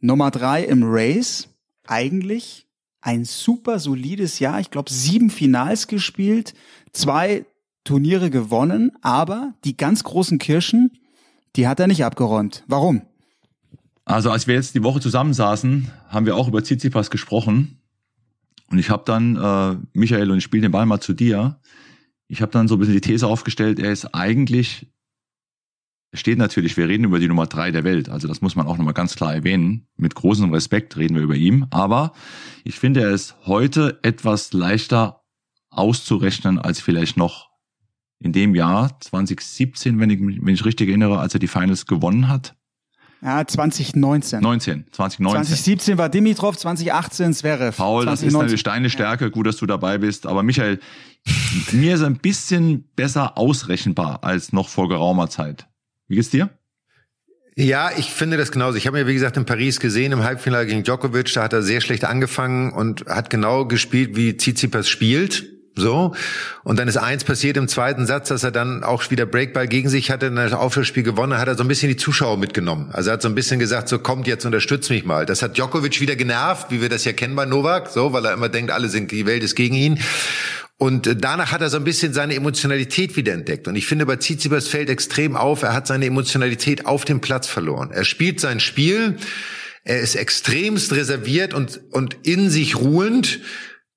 [0.00, 1.48] Nummer drei im Race.
[1.86, 2.66] Eigentlich
[3.00, 4.60] ein super solides Jahr.
[4.60, 6.54] Ich glaube, sieben Finals gespielt,
[6.92, 7.44] zwei
[7.84, 10.98] Turniere gewonnen, aber die ganz großen Kirschen,
[11.56, 12.62] die hat er nicht abgeräumt.
[12.68, 13.02] Warum?
[14.04, 17.80] Also als wir jetzt die Woche zusammensaßen, haben wir auch über Tsitsipas gesprochen.
[18.70, 21.58] Und ich habe dann, äh, Michael, und ich spiele den Ball mal zu dir,
[22.32, 24.90] ich habe dann so ein bisschen die These aufgestellt, er ist eigentlich,
[26.14, 28.78] steht natürlich, wir reden über die Nummer drei der Welt, also das muss man auch
[28.78, 29.86] nochmal ganz klar erwähnen.
[29.98, 32.14] Mit großem Respekt reden wir über ihn, aber
[32.64, 35.20] ich finde, er ist heute etwas leichter
[35.68, 37.50] auszurechnen als vielleicht noch
[38.18, 42.28] in dem Jahr 2017, wenn ich, wenn ich richtig erinnere, als er die Finals gewonnen
[42.28, 42.56] hat.
[43.22, 44.40] Ja, 2019.
[44.40, 45.44] 19, 2019.
[45.44, 47.76] 2017 war Dimitrov, 2018 Zverev.
[47.76, 48.06] Paul, 2019.
[48.06, 50.26] das ist natürlich deine Stärke, gut, dass du dabei bist.
[50.26, 50.80] Aber Michael,
[51.72, 55.68] mir ist ein bisschen besser ausrechenbar als noch vor geraumer Zeit.
[56.08, 56.50] Wie geht's dir?
[57.54, 58.76] Ja, ich finde das genauso.
[58.76, 61.62] Ich habe mir, wie gesagt, in Paris gesehen, im Halbfinale gegen Djokovic, da hat er
[61.62, 65.51] sehr schlecht angefangen und hat genau gespielt, wie Tsitsipas spielt.
[65.74, 66.14] So.
[66.64, 69.88] Und dann ist eins passiert im zweiten Satz, dass er dann auch wieder Breakball gegen
[69.88, 72.90] sich hatte, dann das Aufschlussspiel gewonnen, hat er so ein bisschen die Zuschauer mitgenommen.
[72.92, 75.24] Also er hat so ein bisschen gesagt, so kommt jetzt, unterstützt mich mal.
[75.24, 78.34] Das hat Djokovic wieder genervt, wie wir das ja kennen bei Novak, so, weil er
[78.34, 79.98] immer denkt, alle sind, die Welt ist gegen ihn.
[80.76, 83.66] Und äh, danach hat er so ein bisschen seine Emotionalität wieder entdeckt.
[83.68, 87.46] Und ich finde, bei Tsitsipas fällt extrem auf, er hat seine Emotionalität auf dem Platz
[87.46, 87.90] verloren.
[87.92, 89.16] Er spielt sein Spiel,
[89.84, 93.40] er ist extremst reserviert und, und in sich ruhend,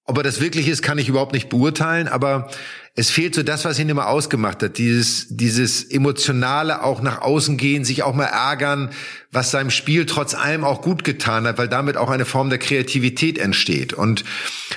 [0.05, 2.49] ob er das wirklich ist, kann ich überhaupt nicht beurteilen, aber
[2.97, 7.57] es fehlt so das, was ihn immer ausgemacht hat, dieses, dieses emotionale auch nach außen
[7.57, 8.91] gehen, sich auch mal ärgern,
[9.31, 12.59] was seinem Spiel trotz allem auch gut getan hat, weil damit auch eine Form der
[12.59, 13.91] Kreativität entsteht.
[13.91, 14.23] Und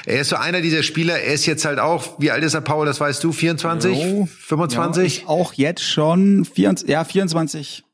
[0.05, 2.62] er ist so einer dieser Spieler, er ist jetzt halt auch, wie alt ist er,
[2.62, 5.21] Paul, das weißt du, 24, jo, 25?
[5.21, 7.85] Ja, auch jetzt schon, 24, ja, 24,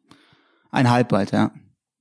[0.71, 1.51] ein halb bald, ja.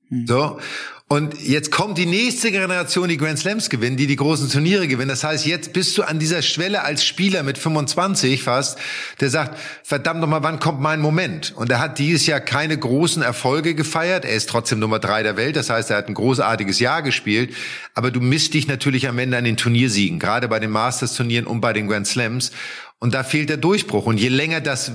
[0.08, 0.28] Hm.
[0.28, 0.60] So.
[1.10, 5.10] Und jetzt kommt die nächste Generation, die Grand Slams gewinnen, die die großen Turniere gewinnen.
[5.10, 8.80] Das heißt, jetzt bist du an dieser Schwelle als Spieler mit 25 fast,
[9.20, 11.54] der sagt, verdammt nochmal, wann kommt mein Moment?
[11.56, 14.26] Und er hat dieses Jahr keine großen Erfolge gefeiert.
[14.26, 15.56] Er ist trotzdem Nummer drei der Welt.
[15.56, 17.54] Das heißt, er hat ein großartiges Jahr gespielt.
[17.94, 21.62] Aber du misst dich natürlich am Ende an den Turniersiegen, gerade bei den Masters-Turnieren und
[21.62, 22.52] bei den Grand Slams.
[22.98, 24.08] Und da fehlt der Durchbruch.
[24.08, 24.92] Und je länger das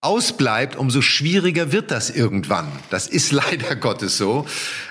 [0.00, 2.68] ausbleibt, umso schwieriger wird das irgendwann.
[2.90, 4.46] Das ist leider Gottes so.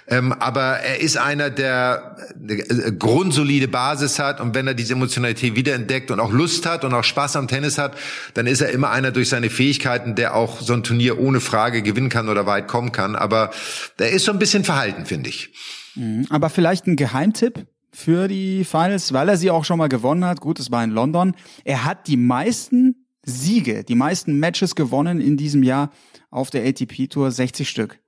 [0.07, 4.93] Ähm, aber er ist einer, der eine äh, grundsolide Basis hat und wenn er diese
[4.93, 7.95] Emotionalität wiederentdeckt und auch Lust hat und auch Spaß am Tennis hat,
[8.33, 11.81] dann ist er immer einer durch seine Fähigkeiten, der auch so ein Turnier ohne Frage
[11.81, 13.15] gewinnen kann oder weit kommen kann.
[13.15, 13.51] Aber
[13.99, 15.53] der ist so ein bisschen verhalten, finde ich.
[15.95, 16.27] Mhm.
[16.29, 17.65] Aber vielleicht ein Geheimtipp?
[17.95, 20.41] für die Finals, weil er sie auch schon mal gewonnen hat.
[20.41, 21.33] Gut, es war in London.
[21.63, 25.91] Er hat die meisten Siege, die meisten Matches gewonnen in diesem Jahr
[26.29, 27.99] auf der ATP Tour, 60 Stück.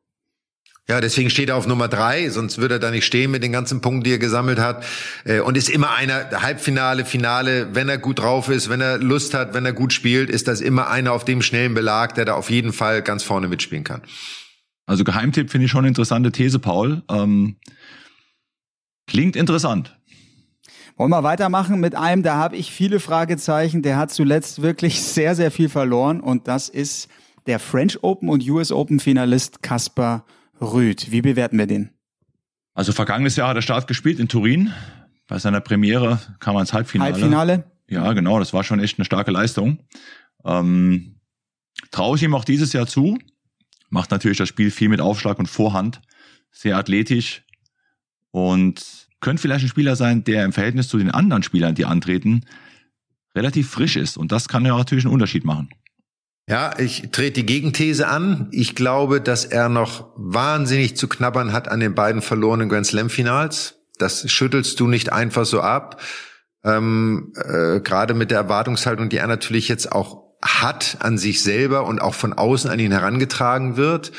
[0.89, 3.51] Ja, deswegen steht er auf Nummer drei, sonst würde er da nicht stehen mit den
[3.51, 4.85] ganzen Punkten, die er gesammelt hat.
[5.25, 9.33] Äh, und ist immer einer, Halbfinale, Finale, wenn er gut drauf ist, wenn er Lust
[9.33, 12.35] hat, wenn er gut spielt, ist das immer einer auf dem schnellen Belag, der da
[12.35, 14.01] auf jeden Fall ganz vorne mitspielen kann.
[14.85, 17.03] Also Geheimtipp finde ich schon eine interessante These, Paul.
[17.09, 17.57] Ähm,
[19.07, 19.96] klingt interessant.
[20.97, 23.83] Wollen wir weitermachen mit einem, da habe ich viele Fragezeichen.
[23.83, 27.07] Der hat zuletzt wirklich sehr, sehr viel verloren und das ist
[27.45, 30.25] der French Open und US Open Finalist Kaspar
[30.59, 31.11] Rüd.
[31.11, 31.91] Wie bewerten wir den?
[32.73, 34.73] Also vergangenes Jahr hat er Start gespielt in Turin.
[35.27, 37.13] Bei seiner Premiere kam er ins Halbfinale.
[37.13, 37.71] Halbfinale?
[37.87, 38.39] Ja, genau.
[38.39, 39.79] Das war schon echt eine starke Leistung.
[40.43, 41.19] Ähm,
[41.91, 43.19] Traue ich ihm auch dieses Jahr zu.
[43.89, 46.01] Macht natürlich das Spiel viel mit Aufschlag und Vorhand.
[46.51, 47.43] Sehr athletisch.
[48.31, 52.45] Und könnte vielleicht ein Spieler sein, der im Verhältnis zu den anderen Spielern, die antreten,
[53.35, 54.17] relativ frisch ist.
[54.17, 55.69] Und das kann ja natürlich einen Unterschied machen.
[56.49, 58.47] Ja, ich trete die Gegenthese an.
[58.51, 63.09] Ich glaube, dass er noch wahnsinnig zu knabbern hat an den beiden verlorenen Grand Slam
[63.09, 63.75] Finals.
[63.97, 66.01] Das schüttelst du nicht einfach so ab.
[66.63, 71.85] Ähm, äh, Gerade mit der Erwartungshaltung, die er natürlich jetzt auch hat an sich selber
[71.85, 74.11] und auch von außen an ihn herangetragen wird.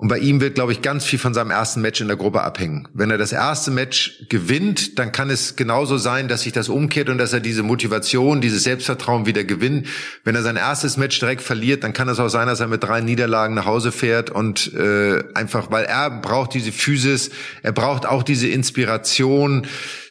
[0.00, 2.42] Und bei ihm wird, glaube ich, ganz viel von seinem ersten Match in der Gruppe
[2.42, 2.86] abhängen.
[2.94, 7.08] Wenn er das erste Match gewinnt, dann kann es genauso sein, dass sich das umkehrt
[7.08, 9.88] und dass er diese Motivation, dieses Selbstvertrauen wieder gewinnt.
[10.22, 12.84] Wenn er sein erstes Match direkt verliert, dann kann es auch sein, dass er mit
[12.84, 17.30] drei Niederlagen nach Hause fährt und äh, einfach, weil er braucht diese Physis,
[17.64, 19.66] er braucht auch diese Inspiration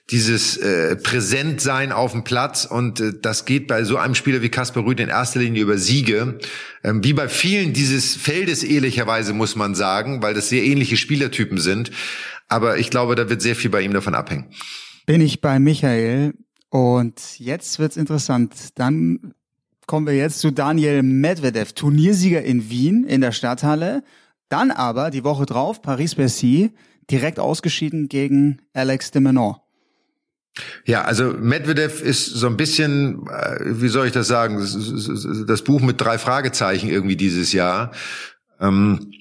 [0.09, 4.49] dieses äh, Präsentsein auf dem Platz und äh, das geht bei so einem Spieler wie
[4.49, 6.39] Kasper Rüth in erster Linie über Siege.
[6.83, 11.57] Ähm, wie bei vielen dieses Feldes ehrlicherweise muss man sagen, weil das sehr ähnliche Spielertypen
[11.57, 11.91] sind.
[12.47, 14.45] Aber ich glaube, da wird sehr viel bei ihm davon abhängen.
[15.05, 16.33] Bin ich bei Michael
[16.69, 18.53] und jetzt wird's interessant.
[18.75, 19.33] Dann
[19.87, 24.03] kommen wir jetzt zu Daniel Medvedev, Turniersieger in Wien in der Stadthalle.
[24.47, 26.71] Dann aber die Woche drauf Paris-Bercy
[27.11, 29.66] direkt ausgeschieden gegen Alex de Menor.
[30.85, 34.57] Ja, also Medvedev ist so ein bisschen, äh, wie soll ich das sagen,
[35.47, 37.91] das Buch mit drei Fragezeichen irgendwie dieses Jahr.
[38.59, 39.11] Ähm,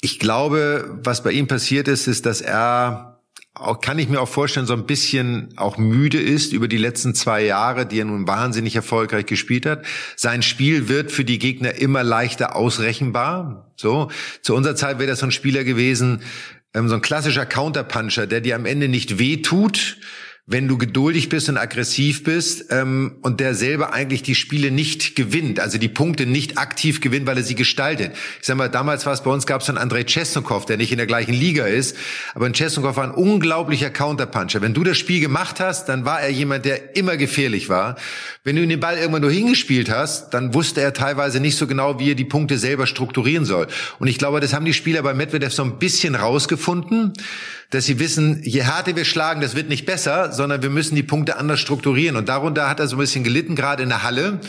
[0.00, 3.14] ich glaube, was bei ihm passiert ist, ist, dass er
[3.54, 7.14] auch, kann ich mir auch vorstellen, so ein bisschen auch müde ist über die letzten
[7.14, 9.84] zwei Jahre, die er nun wahnsinnig erfolgreich gespielt hat.
[10.16, 13.72] Sein Spiel wird für die Gegner immer leichter ausrechenbar.
[13.76, 14.10] So.
[14.42, 16.22] Zu unserer Zeit wäre das so ein Spieler gewesen,
[16.74, 19.98] ähm, so ein klassischer Counterpuncher, der dir am Ende nicht wehtut,
[20.46, 25.16] wenn du geduldig bist und aggressiv bist ähm, und der selber eigentlich die Spiele nicht
[25.16, 28.12] gewinnt, also die Punkte nicht aktiv gewinnt, weil er sie gestaltet.
[28.40, 30.92] Ich sag mal, damals war es bei uns, gab es dann Andrei Chesnokov, der nicht
[30.92, 31.96] in der gleichen Liga ist,
[32.34, 34.60] aber ein Chesnokov war ein unglaublicher Counterpuncher.
[34.60, 37.96] Wenn du das Spiel gemacht hast, dann war er jemand, der immer gefährlich war.
[38.42, 41.98] Wenn du den Ball irgendwann nur hingespielt hast, dann wusste er teilweise nicht so genau,
[41.98, 43.66] wie er die Punkte selber strukturieren soll.
[43.98, 47.14] Und ich glaube, das haben die Spieler bei Medvedev so ein bisschen rausgefunden
[47.74, 51.02] dass sie wissen, je härter wir schlagen, das wird nicht besser, sondern wir müssen die
[51.02, 52.16] Punkte anders strukturieren.
[52.16, 54.40] Und darunter hat er so ein bisschen gelitten, gerade in der Halle.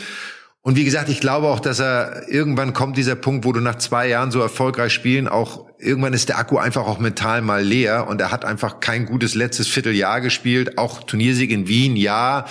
[0.66, 3.76] Und wie gesagt, ich glaube auch, dass er irgendwann kommt dieser Punkt, wo du nach
[3.76, 8.08] zwei Jahren so erfolgreich spielen, auch irgendwann ist der Akku einfach auch mental mal leer
[8.08, 10.76] und er hat einfach kein gutes letztes Vierteljahr gespielt.
[10.76, 12.46] Auch Turniersieg in Wien, ja.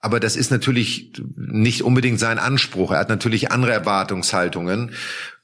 [0.00, 2.92] Aber das ist natürlich nicht unbedingt sein Anspruch.
[2.92, 4.92] Er hat natürlich andere Erwartungshaltungen.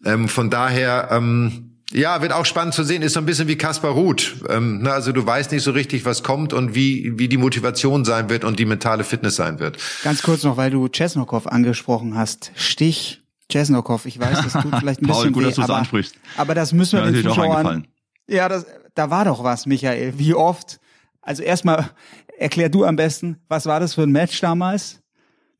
[0.05, 3.03] Ähm, von daher, ähm, ja, wird auch spannend zu sehen.
[3.03, 4.37] Ist so ein bisschen wie Kaspar Ruth.
[4.49, 8.05] Ähm, na, also du weißt nicht so richtig, was kommt und wie, wie die Motivation
[8.05, 9.79] sein wird und die mentale Fitness sein wird.
[10.03, 12.51] Ganz kurz noch, weil du Chesnokov angesprochen hast.
[12.57, 13.21] Stich
[13.51, 14.07] Chesnokov.
[14.07, 16.15] Ich weiß, das tut vielleicht ein Paul, bisschen gut, weh, dass du aber, ansprichst.
[16.37, 17.87] aber das müssen wir Ja, den natürlich auch Zuschauern...
[18.27, 20.15] Ja, das, da war doch was, Michael.
[20.17, 20.81] Wie oft?
[21.21, 21.91] Also erstmal
[22.39, 25.01] erklär du am besten, was war das für ein Match damals?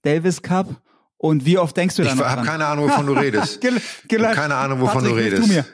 [0.03, 0.81] Davis Cup?
[1.19, 2.47] Und wie oft denkst du da Ich noch habe dran?
[2.47, 3.61] keine Ahnung, wovon du redest.
[3.61, 5.43] Gel- keine Ahnung, wovon Patrick, du redest.
[5.45, 5.65] Du mir.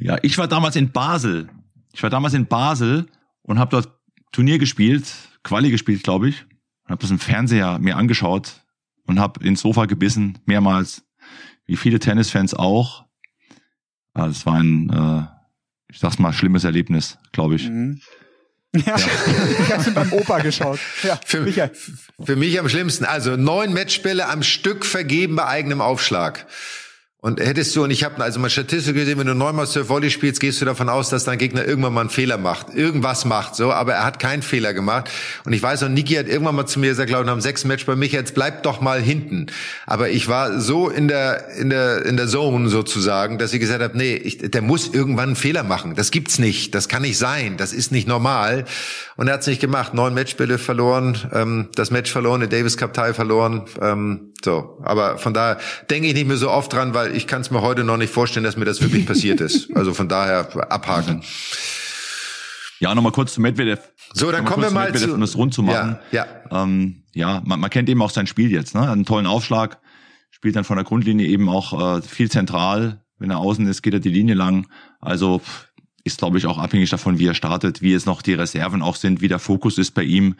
[0.00, 1.48] Ja, ich war damals in Basel.
[1.92, 3.06] Ich war damals in Basel
[3.42, 3.88] und habe dort
[4.32, 5.06] Turnier gespielt,
[5.42, 6.44] Quali gespielt, glaube ich.
[6.84, 8.62] Und habe das im Fernseher mir angeschaut
[9.06, 11.04] und habe ins Sofa gebissen, mehrmals,
[11.66, 13.04] wie viele Tennisfans auch.
[14.14, 15.26] Also es war ein, äh,
[15.92, 17.68] ich sag's mal, schlimmes Erlebnis, glaube ich.
[17.68, 18.00] Mhm.
[18.74, 20.78] Ja, ich habe beim Opa geschaut.
[21.02, 21.72] Ja, Für, Michael.
[22.22, 23.06] für mich am schlimmsten.
[23.06, 26.46] Also neun Matchbälle am Stück vergeben bei eigenem Aufschlag.
[27.20, 30.08] Und hättest du, und ich habe also mal Statistik gesehen, wenn du neunmal Surf Volley
[30.08, 32.72] spielst, gehst du davon aus, dass dein Gegner irgendwann mal einen Fehler macht.
[32.72, 33.72] Irgendwas macht, so.
[33.72, 35.10] Aber er hat keinen Fehler gemacht.
[35.44, 37.66] Und ich weiß noch, Niki hat irgendwann mal zu mir gesagt, glaube ich, dem sechsten
[37.66, 39.46] Match bei mich, jetzt bleib doch mal hinten.
[39.84, 43.82] Aber ich war so in der, in der, in der Zone sozusagen, dass ich gesagt
[43.82, 45.96] habe, nee, ich, der muss irgendwann einen Fehler machen.
[45.96, 46.72] Das gibt's nicht.
[46.76, 47.56] Das kann nicht sein.
[47.56, 48.64] Das ist nicht normal.
[49.16, 49.92] Und er hat's nicht gemacht.
[49.92, 53.64] Neun Matchbälle verloren, ähm, das Match verloren, den Davis Cup Teil verloren.
[53.82, 55.58] Ähm, so, aber von daher
[55.90, 58.12] denke ich nicht mehr so oft dran, weil ich kann es mir heute noch nicht
[58.12, 59.68] vorstellen, dass mir das wirklich passiert ist.
[59.78, 61.22] Also von daher abhaken.
[62.80, 63.80] Ja, nochmal kurz zu Medvedev.
[64.12, 65.98] So, dann kommen wir mal Medvedev, zu, um das rund zu machen.
[66.10, 66.62] Ja, ja.
[66.62, 68.74] Ähm, ja man, man kennt eben auch sein Spiel jetzt.
[68.74, 68.82] Ne?
[68.82, 69.78] Hat einen tollen Aufschlag,
[70.30, 73.04] spielt dann von der Grundlinie eben auch äh, viel zentral.
[73.18, 74.68] Wenn er außen ist, geht er die Linie lang.
[75.00, 75.40] Also
[76.04, 78.96] ist, glaube ich, auch abhängig davon, wie er startet, wie es noch die Reserven auch
[78.96, 80.36] sind, wie der Fokus ist bei ihm.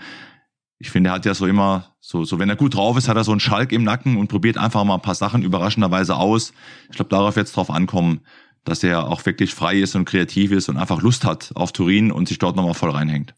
[0.79, 3.17] Ich finde, er hat ja so immer, so, so wenn er gut drauf ist, hat
[3.17, 6.53] er so einen Schalk im Nacken und probiert einfach mal ein paar Sachen überraschenderweise aus.
[6.89, 8.21] Ich glaube, darauf es drauf ankommen,
[8.65, 12.13] dass er auch wirklich frei ist und kreativ ist und einfach Lust hat auf Turin
[12.13, 13.35] und sich dort nochmal voll reinhängt.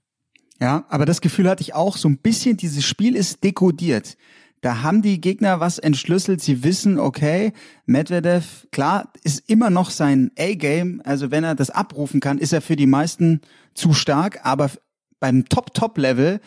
[0.60, 4.16] Ja, aber das Gefühl hatte ich auch so ein bisschen, dieses Spiel ist dekodiert.
[4.60, 6.42] Da haben die Gegner was entschlüsselt.
[6.42, 7.54] Sie wissen, okay,
[7.86, 11.00] Medvedev, klar, ist immer noch sein A-Game.
[11.04, 13.40] Also wenn er das abrufen kann, ist er für die meisten
[13.72, 14.40] zu stark.
[14.44, 14.70] Aber
[15.18, 16.40] beim Top-Top-Level,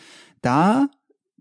[0.44, 0.88] da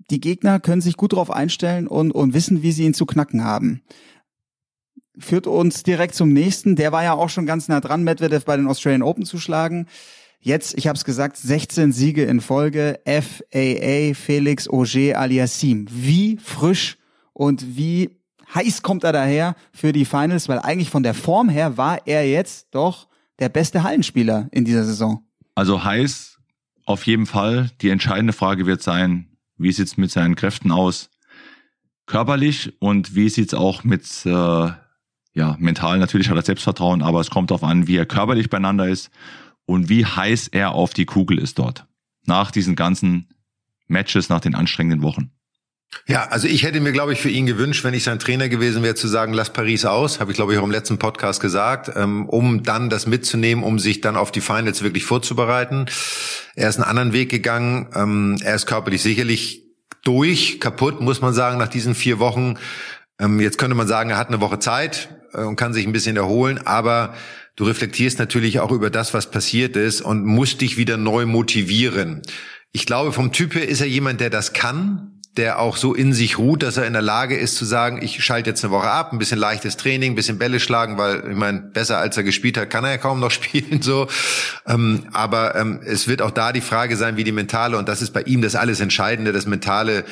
[0.10, 3.44] die Gegner können sich gut darauf einstellen und, und wissen, wie sie ihn zu knacken
[3.44, 3.82] haben.
[5.18, 6.76] Führt uns direkt zum nächsten.
[6.76, 9.88] Der war ja auch schon ganz nah dran, Medvedev bei den Australian Open zu schlagen.
[10.40, 13.00] Jetzt, ich habe es gesagt, 16 Siege in Folge.
[13.06, 15.88] FAA Felix Auger Aliassim.
[15.90, 16.98] Wie frisch
[17.32, 18.20] und wie
[18.54, 20.50] heiß kommt er daher für die Finals?
[20.50, 23.08] Weil eigentlich von der Form her war er jetzt doch
[23.40, 25.24] der beste Hallenspieler in dieser Saison.
[25.56, 26.33] Also heiß
[26.86, 27.72] auf jeden Fall.
[27.82, 31.10] Die entscheidende Frage wird sein, wie sieht's mit seinen Kräften aus?
[32.06, 36.00] Körperlich und wie sieht's auch mit äh, ja mental?
[36.00, 39.10] Natürlich hat er Selbstvertrauen, aber es kommt darauf an, wie er körperlich beieinander ist
[39.66, 41.88] und wie heiß er auf die Kugel ist dort.
[42.26, 43.30] Nach diesen ganzen
[43.88, 45.32] Matches, nach den anstrengenden Wochen.
[46.08, 48.84] Ja, also ich hätte mir, glaube ich, für ihn gewünscht, wenn ich sein Trainer gewesen
[48.84, 51.92] wäre, zu sagen, lass Paris aus, habe ich, glaube ich, auch im letzten Podcast gesagt,
[51.96, 55.86] ähm, um dann das mitzunehmen, um sich dann auf die Finals wirklich vorzubereiten.
[56.56, 57.88] Er ist einen anderen Weg gegangen.
[57.96, 59.64] Ähm, er ist körperlich sicherlich
[60.04, 62.56] durch, kaputt, muss man sagen, nach diesen vier Wochen.
[63.20, 65.94] Ähm, jetzt könnte man sagen, er hat eine Woche Zeit äh, und kann sich ein
[65.94, 67.14] bisschen erholen, aber
[67.56, 72.22] du reflektierst natürlich auch über das, was passiert ist und musst dich wieder neu motivieren.
[72.72, 76.14] Ich glaube, vom Typ her ist er jemand, der das kann, der auch so in
[76.14, 78.90] sich ruht, dass er in der Lage ist zu sagen, ich schalte jetzt eine Woche
[78.90, 82.24] ab, ein bisschen leichtes Training, ein bisschen Bälle schlagen, weil ich meine, besser als er
[82.24, 84.08] gespielt hat, kann er ja kaum noch spielen so.
[84.68, 88.02] Ähm, aber ähm, es wird auch da die Frage sein, wie die mentale und das
[88.02, 90.06] ist bei ihm das alles Entscheidende, das mentale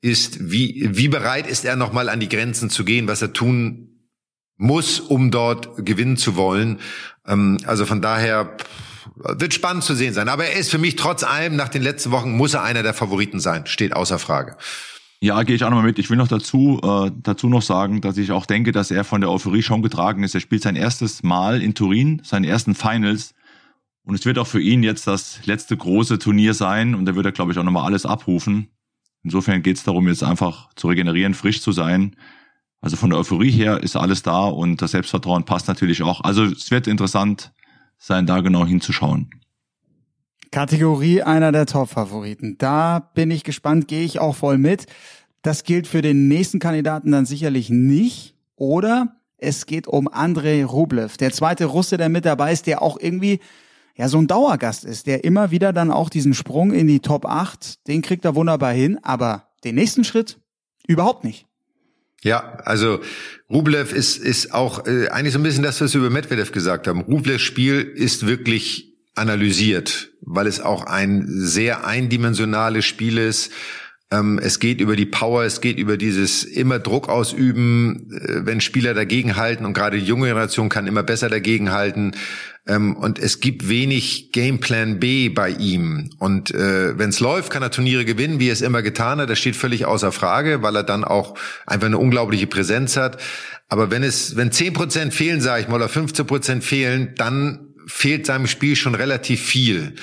[0.00, 3.90] ist, wie wie bereit ist er nochmal an die Grenzen zu gehen, was er tun
[4.56, 6.80] muss, um dort gewinnen zu wollen.
[7.26, 8.56] Ähm, also von daher
[9.16, 10.28] wird spannend zu sehen sein.
[10.28, 12.94] Aber er ist für mich trotz allem nach den letzten Wochen muss er einer der
[12.94, 13.66] Favoriten sein.
[13.66, 14.56] Steht außer Frage.
[15.20, 15.98] Ja, gehe ich auch nochmal mit.
[15.98, 19.20] Ich will noch dazu, äh, dazu noch sagen, dass ich auch denke, dass er von
[19.20, 20.34] der Euphorie schon getragen ist.
[20.34, 23.34] Er spielt sein erstes Mal in Turin, seine ersten Finals.
[24.02, 26.94] Und es wird auch für ihn jetzt das letzte große Turnier sein.
[26.94, 28.68] Und da wird er, glaube ich, auch nochmal alles abrufen.
[29.22, 32.16] Insofern geht es darum, jetzt einfach zu regenerieren, frisch zu sein.
[32.82, 36.20] Also von der Euphorie her ist alles da und das Selbstvertrauen passt natürlich auch.
[36.20, 37.53] Also es wird interessant
[38.06, 39.30] sein, da genau hinzuschauen.
[40.50, 42.56] Kategorie einer der Top-Favoriten.
[42.58, 44.86] Da bin ich gespannt, gehe ich auch voll mit.
[45.42, 48.36] Das gilt für den nächsten Kandidaten dann sicherlich nicht.
[48.56, 52.98] Oder es geht um Andrei Rublev, der zweite Russe, der mit dabei ist, der auch
[53.00, 53.40] irgendwie
[53.96, 57.26] ja so ein Dauergast ist, der immer wieder dann auch diesen Sprung in die Top
[57.26, 60.40] 8, den kriegt er wunderbar hin, aber den nächsten Schritt
[60.86, 61.46] überhaupt nicht.
[62.24, 63.00] Ja, also
[63.50, 66.86] Rublev ist, ist auch äh, eigentlich so ein bisschen das, was wir über Medvedev gesagt
[66.88, 67.02] haben.
[67.02, 73.52] Rublevs Spiel ist wirklich analysiert, weil es auch ein sehr eindimensionales Spiel ist.
[74.10, 78.60] Ähm, es geht über die Power, es geht über dieses immer Druck ausüben, äh, wenn
[78.60, 82.14] Spieler dagegenhalten und gerade die junge Generation kann immer besser dagegenhalten.
[82.66, 86.10] Ähm, und es gibt wenig Gameplan B bei ihm.
[86.18, 89.30] Und äh, wenn es läuft, kann er Turniere gewinnen, wie er es immer getan hat.
[89.30, 91.36] Das steht völlig außer Frage, weil er dann auch
[91.66, 93.20] einfach eine unglaubliche Präsenz hat.
[93.68, 97.74] Aber wenn es, wenn zehn Prozent fehlen, sage ich mal, oder 15 Prozent fehlen, dann
[97.86, 99.94] fehlt seinem Spiel schon relativ viel.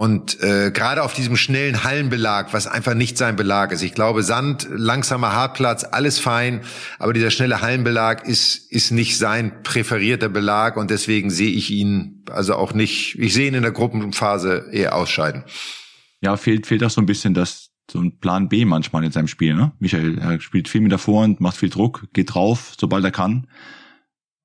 [0.00, 3.82] Und äh, gerade auf diesem schnellen Hallenbelag, was einfach nicht sein Belag ist.
[3.82, 6.62] Ich glaube, Sand, langsamer Hartplatz, alles fein,
[6.98, 12.24] aber dieser schnelle Hallenbelag ist ist nicht sein präferierter Belag und deswegen sehe ich ihn
[12.30, 13.18] also auch nicht.
[13.18, 15.44] Ich sehe ihn in der Gruppenphase eher ausscheiden.
[16.22, 19.28] Ja, fehlt fehlt auch so ein bisschen das so ein Plan B manchmal in seinem
[19.28, 19.52] Spiel.
[19.52, 19.72] Ne?
[19.80, 23.48] Michael er spielt viel mit der Vorhand, macht viel Druck, geht drauf, sobald er kann.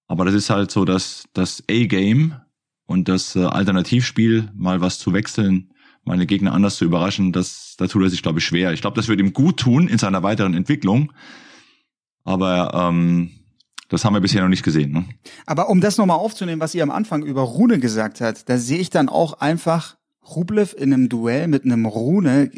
[0.09, 2.41] Aber das ist halt so das das A-Game
[2.85, 5.71] und das äh, Alternativspiel, mal was zu wechseln,
[6.03, 8.73] meine Gegner anders zu überraschen, das, da tut er sich, glaube ich, schwer.
[8.73, 11.11] Ich glaube, das wird ihm gut tun in seiner weiteren Entwicklung.
[12.23, 13.31] Aber ähm,
[13.89, 14.91] das haben wir bisher noch nicht gesehen.
[14.91, 15.05] Ne?
[15.45, 18.79] Aber um das nochmal aufzunehmen, was ihr am Anfang über Rune gesagt hat, da sehe
[18.79, 19.97] ich dann auch einfach
[20.35, 22.49] Rublev in einem Duell mit einem Rune,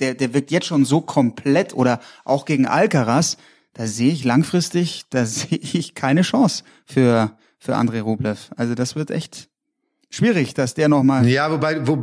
[0.00, 3.36] der, der wirkt jetzt schon so komplett oder auch gegen Alcaraz,
[3.74, 8.50] da sehe ich langfristig, da sehe ich keine Chance für, für André Rublev.
[8.56, 9.51] Also das wird echt
[10.12, 11.26] schwierig, dass der nochmal.
[11.26, 12.02] Ja, wobei, wo,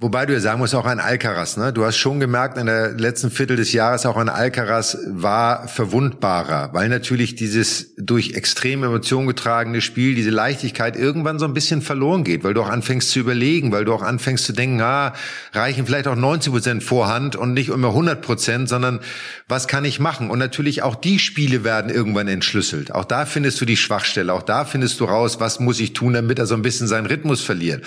[0.00, 1.72] Wobei du ja sagen musst, auch ein Alcaraz, ne?
[1.72, 6.70] Du hast schon gemerkt, in der letzten Viertel des Jahres auch ein Alcaraz war verwundbarer,
[6.72, 12.22] weil natürlich dieses durch extreme Emotionen getragene Spiel, diese Leichtigkeit irgendwann so ein bisschen verloren
[12.22, 15.14] geht, weil du auch anfängst zu überlegen, weil du auch anfängst zu denken, ah,
[15.52, 19.00] reichen vielleicht auch 90 Prozent Vorhand und nicht immer 100 Prozent, sondern
[19.48, 20.30] was kann ich machen?
[20.30, 22.94] Und natürlich auch die Spiele werden irgendwann entschlüsselt.
[22.94, 26.12] Auch da findest du die Schwachstelle, auch da findest du raus, was muss ich tun,
[26.12, 27.84] damit er so ein bisschen seinen Rhythmus verliert.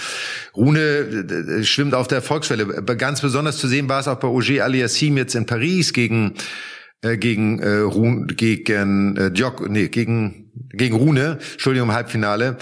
[0.58, 2.84] Rune äh, schwimmt auf der Erfolgswelle.
[2.84, 6.34] Ganz besonders zu sehen war es auch bei Auger Aliassim jetzt in Paris gegen
[7.02, 12.58] äh, gegen äh, Rune, gegen äh, Jok, nee, gegen gegen Rune, Entschuldigung, im Halbfinale.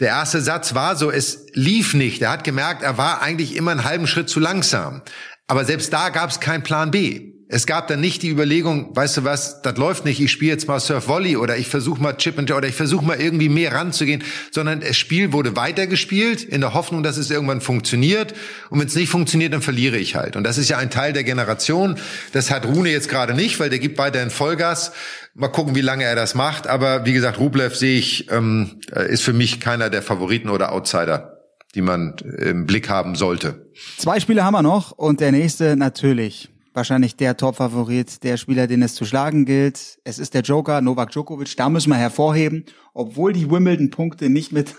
[0.00, 2.22] Der erste Satz war so, es lief nicht.
[2.22, 5.02] Er hat gemerkt, er war eigentlich immer einen halben Schritt zu langsam.
[5.46, 7.33] Aber selbst da gab es keinen Plan B.
[7.48, 10.66] Es gab dann nicht die Überlegung, weißt du was, das läuft nicht, ich spiele jetzt
[10.66, 13.72] mal Surf Volley oder ich versuche mal Chip and oder ich versuche mal irgendwie mehr
[13.72, 18.34] ranzugehen, sondern das Spiel wurde weitergespielt in der Hoffnung, dass es irgendwann funktioniert
[18.70, 20.36] und wenn es nicht funktioniert, dann verliere ich halt.
[20.36, 21.96] Und das ist ja ein Teil der Generation.
[22.32, 24.92] Das hat Rune jetzt gerade nicht, weil der gibt weiterhin Vollgas.
[25.34, 26.66] Mal gucken, wie lange er das macht.
[26.66, 31.30] Aber wie gesagt, Rublev sehe ich, ähm, ist für mich keiner der Favoriten oder Outsider
[31.74, 33.66] die man im Blick haben sollte.
[33.98, 38.82] Zwei Spiele haben wir noch und der nächste natürlich wahrscheinlich der Top-Favorit, der Spieler, den
[38.82, 39.98] es zu schlagen gilt.
[40.04, 41.56] Es ist der Joker, Novak Djokovic.
[41.56, 44.74] Da müssen wir hervorheben, obwohl die Wimbledon-Punkte nicht mit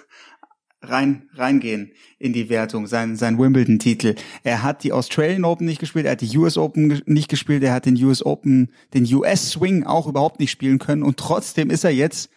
[0.81, 4.15] rein reingehen in die Wertung, sein, sein Wimbledon-Titel.
[4.43, 7.73] Er hat die Australian Open nicht gespielt, er hat die US Open nicht gespielt, er
[7.73, 11.84] hat den US Open, den US Swing auch überhaupt nicht spielen können und trotzdem ist
[11.84, 12.29] er jetzt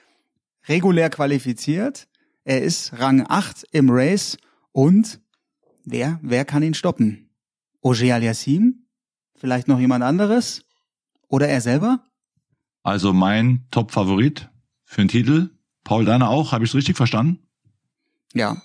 [0.68, 2.09] regulär qualifiziert.
[2.44, 4.38] Er ist Rang 8 im Race
[4.73, 5.21] und
[5.85, 7.31] wer, wer kann ihn stoppen?
[7.83, 8.88] Oje Aliassim?
[9.38, 10.64] Vielleicht noch jemand anderes?
[11.29, 12.01] Oder er selber?
[12.83, 14.48] Also mein Top-Favorit
[14.85, 15.51] für den Titel.
[15.85, 16.53] Paul, deiner auch?
[16.53, 17.38] Habe ich es richtig verstanden?
[18.35, 18.62] Ja.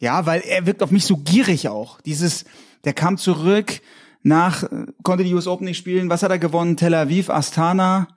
[0.00, 2.00] Ja, weil er wirkt auf mich so gierig auch.
[2.00, 2.44] Dieses,
[2.84, 3.80] der kam zurück
[4.22, 4.64] nach,
[5.02, 6.10] konnte die US Open nicht spielen.
[6.10, 6.76] Was hat er gewonnen?
[6.76, 8.08] Tel Aviv, Astana.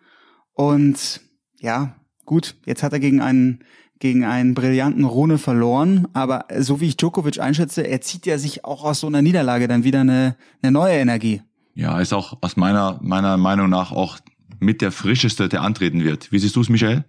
[0.54, 1.22] Und
[1.60, 3.64] ja, gut, jetzt hat er gegen einen,
[4.00, 6.08] gegen einen brillanten Rune verloren.
[6.14, 9.68] Aber so wie ich Djokovic einschätze, er zieht ja sich auch aus so einer Niederlage
[9.68, 11.42] dann wieder eine, eine neue Energie.
[11.74, 14.20] Ja, ist auch aus meiner, meiner Meinung nach auch
[14.60, 16.32] mit der frischeste, der antreten wird.
[16.32, 17.06] Wie siehst du es, Michael?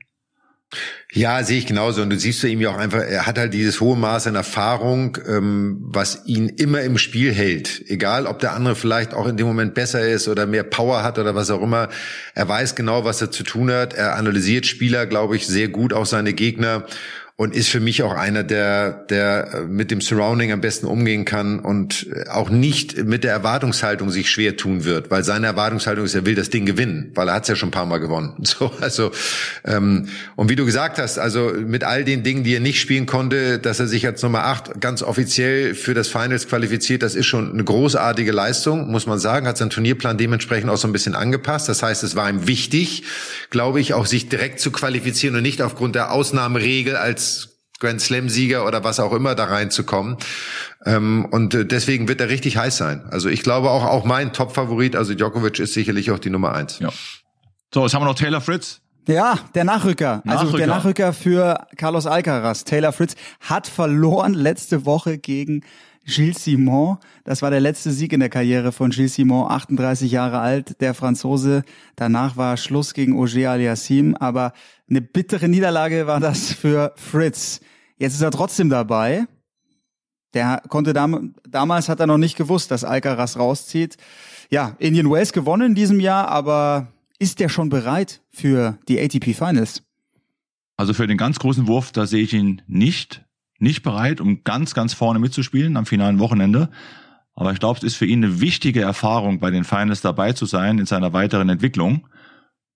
[1.13, 2.03] Ja, sehe ich genauso.
[2.03, 4.37] Und du siehst du ihm ja auch einfach, er hat halt dieses hohe Maß an
[4.37, 7.83] Erfahrung, ähm, was ihn immer im Spiel hält.
[7.89, 11.19] Egal, ob der andere vielleicht auch in dem Moment besser ist oder mehr Power hat
[11.19, 11.89] oder was auch immer.
[12.35, 13.95] Er weiß genau, was er zu tun hat.
[13.95, 16.85] Er analysiert Spieler, glaube ich, sehr gut, auch seine Gegner
[17.41, 21.25] und ist für mich auch einer, der, der äh, mit dem Surrounding am besten umgehen
[21.25, 26.05] kann und äh, auch nicht mit der Erwartungshaltung sich schwer tun wird, weil seine Erwartungshaltung
[26.05, 27.97] ist, er will das Ding gewinnen, weil er hat es ja schon ein paar Mal
[27.97, 28.35] gewonnen.
[28.51, 29.13] So, also
[29.65, 33.07] ähm, und wie du gesagt hast, also mit all den Dingen, die er nicht spielen
[33.07, 37.27] konnte, dass er sich als Nummer acht ganz offiziell für das Finals qualifiziert, das ist
[37.27, 41.15] schon eine großartige Leistung, muss man sagen, hat seinen Turnierplan dementsprechend auch so ein bisschen
[41.15, 41.69] angepasst.
[41.69, 43.05] Das heißt, es war ihm wichtig,
[43.51, 47.30] glaube ich, auch sich direkt zu qualifizieren und nicht aufgrund der Ausnahmeregel als
[47.81, 50.17] Grand Slam-Sieger oder was auch immer da reinzukommen.
[50.87, 53.05] Ähm, und äh, deswegen wird er richtig heiß sein.
[53.11, 56.79] Also ich glaube auch, auch mein Top-Favorit, also Djokovic ist sicherlich auch die Nummer eins.
[56.79, 56.91] Ja.
[57.75, 58.81] So, jetzt haben wir noch Taylor Fritz.
[59.09, 60.23] Ja, der Nachrücker.
[60.25, 60.41] Nachrücker.
[60.41, 62.65] Also der Nachrücker für Carlos Alcaraz.
[62.65, 65.63] Taylor Fritz hat verloren letzte Woche gegen
[66.05, 66.99] Gilles Simon.
[67.25, 70.95] Das war der letzte Sieg in der Karriere von Gilles Simon, 38 Jahre alt, der
[70.95, 71.63] Franzose.
[71.97, 74.53] Danach war Schluss gegen Auger Aliassim, aber
[74.89, 77.61] eine bittere Niederlage war das für Fritz.
[78.01, 79.27] Jetzt ist er trotzdem dabei.
[80.33, 83.97] Der konnte dam damals hat er noch nicht gewusst, dass Alcaraz rauszieht.
[84.49, 89.35] Ja, Indian Wells gewonnen in diesem Jahr, aber ist der schon bereit für die ATP
[89.35, 89.83] Finals?
[90.77, 93.23] Also für den ganz großen Wurf, da sehe ich ihn nicht
[93.61, 96.71] nicht bereit, um ganz, ganz vorne mitzuspielen am finalen Wochenende.
[97.35, 100.47] Aber ich glaube, es ist für ihn eine wichtige Erfahrung, bei den Finals dabei zu
[100.47, 102.09] sein in seiner weiteren Entwicklung.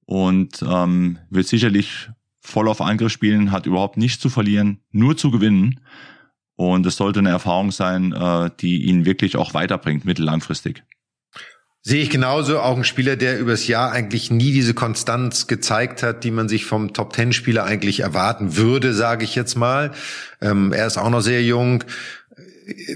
[0.05, 2.11] Und ähm, wird sicherlich
[2.45, 5.81] voll auf Angriff spielen, hat überhaupt nichts zu verlieren, nur zu gewinnen.
[6.57, 10.85] Und es sollte eine Erfahrung sein, äh, die ihn wirklich auch weiterbringt, mittellangfristig.
[11.87, 12.61] Sehe ich genauso.
[12.61, 16.65] Auch ein Spieler, der übers Jahr eigentlich nie diese Konstanz gezeigt hat, die man sich
[16.65, 19.91] vom Top-Ten-Spieler eigentlich erwarten würde, sage ich jetzt mal.
[20.41, 21.85] Ähm, er ist auch noch sehr jung.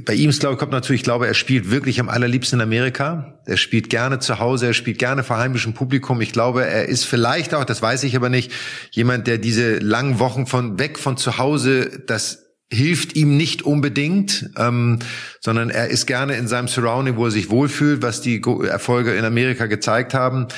[0.04, 2.62] Bei ihm ist, glaube ich, kommt natürlich, ich glaube, er spielt wirklich am allerliebsten in
[2.62, 3.38] Amerika.
[3.44, 6.20] Er spielt gerne zu Hause, er spielt gerne vor heimischem Publikum.
[6.20, 8.50] Ich glaube, er ist vielleicht auch, das weiß ich aber nicht,
[8.90, 14.50] jemand, der diese langen Wochen von weg von zu Hause, das hilft ihm nicht unbedingt,
[14.58, 14.98] ähm,
[15.40, 19.24] sondern er ist gerne in seinem Surrounding, wo er sich wohlfühlt, was die Erfolge in
[19.24, 20.48] Amerika gezeigt haben.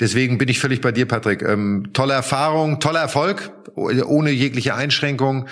[0.00, 1.42] Deswegen bin ich völlig bei dir, Patrick.
[1.42, 5.46] Ähm, tolle Erfahrung, toller Erfolg, ohne jegliche Einschränkung.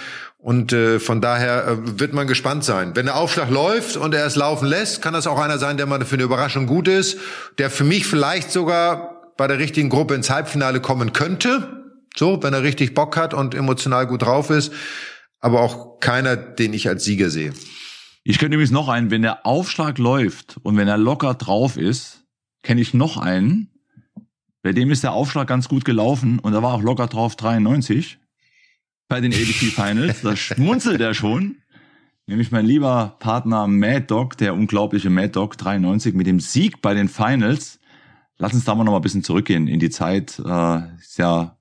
[0.48, 2.96] Und äh, von daher äh, wird man gespannt sein.
[2.96, 5.86] Wenn der Aufschlag läuft und er es laufen lässt, kann das auch einer sein, der
[5.86, 7.18] mal für eine Überraschung gut ist,
[7.58, 11.84] der für mich vielleicht sogar bei der richtigen Gruppe ins Halbfinale kommen könnte.
[12.16, 14.72] So, wenn er richtig Bock hat und emotional gut drauf ist
[15.40, 17.52] aber auch keiner, den ich als Sieger sehe.
[18.24, 22.24] Ich könnte übrigens noch einen, wenn der Aufschlag läuft und wenn er locker drauf ist,
[22.62, 23.70] kenne ich noch einen,
[24.62, 28.18] bei dem ist der Aufschlag ganz gut gelaufen und da war auch locker drauf 93
[29.08, 30.22] bei den ADP Finals.
[30.22, 31.56] Da schmunzelt er schon.
[32.26, 36.94] Nämlich mein lieber Partner Mad Dog, der unglaubliche Mad Dog 93 mit dem Sieg bei
[36.94, 37.80] den Finals.
[38.36, 40.38] Lass uns da mal noch mal ein bisschen zurückgehen in die Zeit.
[40.44, 41.56] Äh, ist ja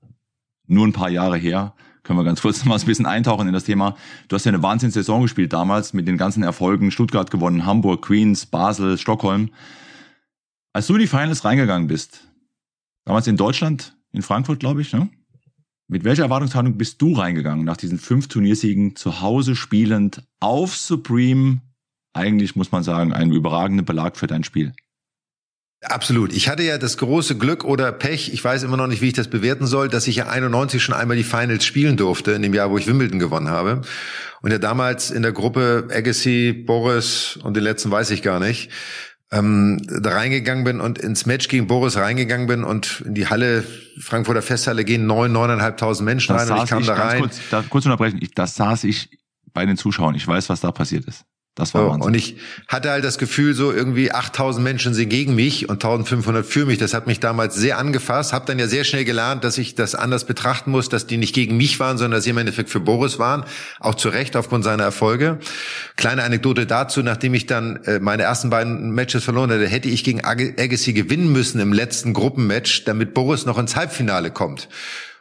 [0.66, 1.74] nur ein paar Jahre her
[2.08, 3.94] können wir ganz kurz mal ein bisschen eintauchen in das Thema.
[4.28, 6.90] Du hast ja eine Wahnsinnssaison gespielt damals mit den ganzen Erfolgen.
[6.90, 9.50] Stuttgart gewonnen, Hamburg, Queens, Basel, Stockholm.
[10.72, 12.26] Als du in die Finals reingegangen bist,
[13.04, 15.10] damals in Deutschland, in Frankfurt, glaube ich, ne?
[15.90, 21.62] Mit welcher Erwartungshaltung bist du reingegangen nach diesen fünf Turniersiegen zu Hause spielend auf Supreme?
[22.12, 24.74] Eigentlich muss man sagen, ein überragender Belag für dein Spiel.
[25.80, 26.34] Absolut.
[26.34, 29.12] Ich hatte ja das große Glück oder Pech, ich weiß immer noch nicht, wie ich
[29.14, 32.52] das bewerten soll, dass ich ja 91 schon einmal die Finals spielen durfte, in dem
[32.52, 33.80] Jahr, wo ich Wimbledon gewonnen habe.
[34.42, 38.70] Und ja damals in der Gruppe Agassi, Boris und den letzten weiß ich gar nicht,
[39.30, 43.64] ähm, da reingegangen bin und ins Match gegen Boris reingegangen bin und in die Halle,
[44.00, 47.20] Frankfurter Festhalle gehen neun, neuneinhalbtausend Menschen das rein und ich kam ich, da rein.
[47.20, 49.10] Kurz, da, kurz unterbrechen, ich, das saß ich
[49.52, 50.14] bei den Zuschauern.
[50.14, 51.24] Ich weiß, was da passiert ist.
[51.58, 52.06] Das war so, Wahnsinn.
[52.06, 52.36] Und ich
[52.68, 56.78] hatte halt das Gefühl, so irgendwie 8000 Menschen sind gegen mich und 1500 für mich.
[56.78, 58.32] Das hat mich damals sehr angefasst.
[58.32, 61.34] Hab dann ja sehr schnell gelernt, dass ich das anders betrachten muss, dass die nicht
[61.34, 63.44] gegen mich waren, sondern dass sie im Endeffekt für Boris waren.
[63.80, 65.40] Auch zu Recht aufgrund seiner Erfolge.
[65.96, 70.04] Kleine Anekdote dazu, nachdem ich dann äh, meine ersten beiden Matches verloren hatte, hätte ich
[70.04, 74.68] gegen Agassi gewinnen müssen im letzten Gruppenmatch, damit Boris noch ins Halbfinale kommt.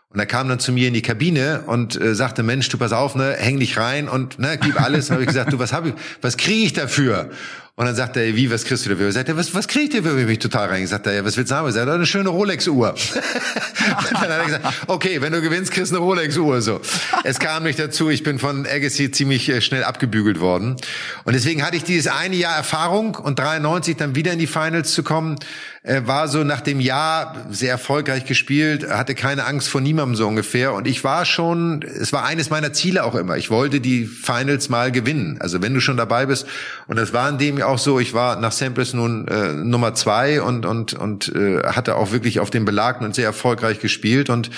[0.09, 2.93] Und er kam dann zu mir in die Kabine und äh, sagte, Mensch, du pass
[2.93, 5.09] auf, ne, häng dich rein und ne, gib alles.
[5.09, 7.29] Und habe ich gesagt, du, was hab ich, was kriege ich dafür?
[7.79, 9.11] Und dann sagt er, wie, was kriegst du dafür?
[9.11, 10.17] Sagt er, was, was krieg ich dafür?
[10.17, 10.87] Ich mich total rein.
[10.87, 11.71] Sagt er, ja, was willst du haben?
[11.71, 12.95] Sagt er, eine schöne Rolex-Uhr.
[14.09, 16.61] dann hat er gesagt, okay, wenn du gewinnst, kriegst du eine Rolex-Uhr.
[16.63, 16.81] So.
[17.23, 18.09] Es kam nicht dazu.
[18.09, 20.75] Ich bin von Agassi ziemlich äh, schnell abgebügelt worden.
[21.23, 24.93] Und deswegen hatte ich dieses eine Jahr Erfahrung und 93 dann wieder in die Finals
[24.93, 25.35] zu kommen,
[25.87, 30.27] äh, war so nach dem Jahr sehr erfolgreich gespielt, hatte keine Angst vor niemandem so
[30.27, 30.73] ungefähr.
[30.73, 33.37] Und ich war schon, es war eines meiner Ziele auch immer.
[33.37, 35.37] Ich wollte die Finals mal gewinnen.
[35.39, 36.45] Also wenn du schon dabei bist.
[36.87, 40.41] Und das war in dem auch so, ich war nach Samples nun äh, Nummer zwei
[40.41, 44.49] und, und, und äh, hatte auch wirklich auf den Belag und sehr erfolgreich gespielt und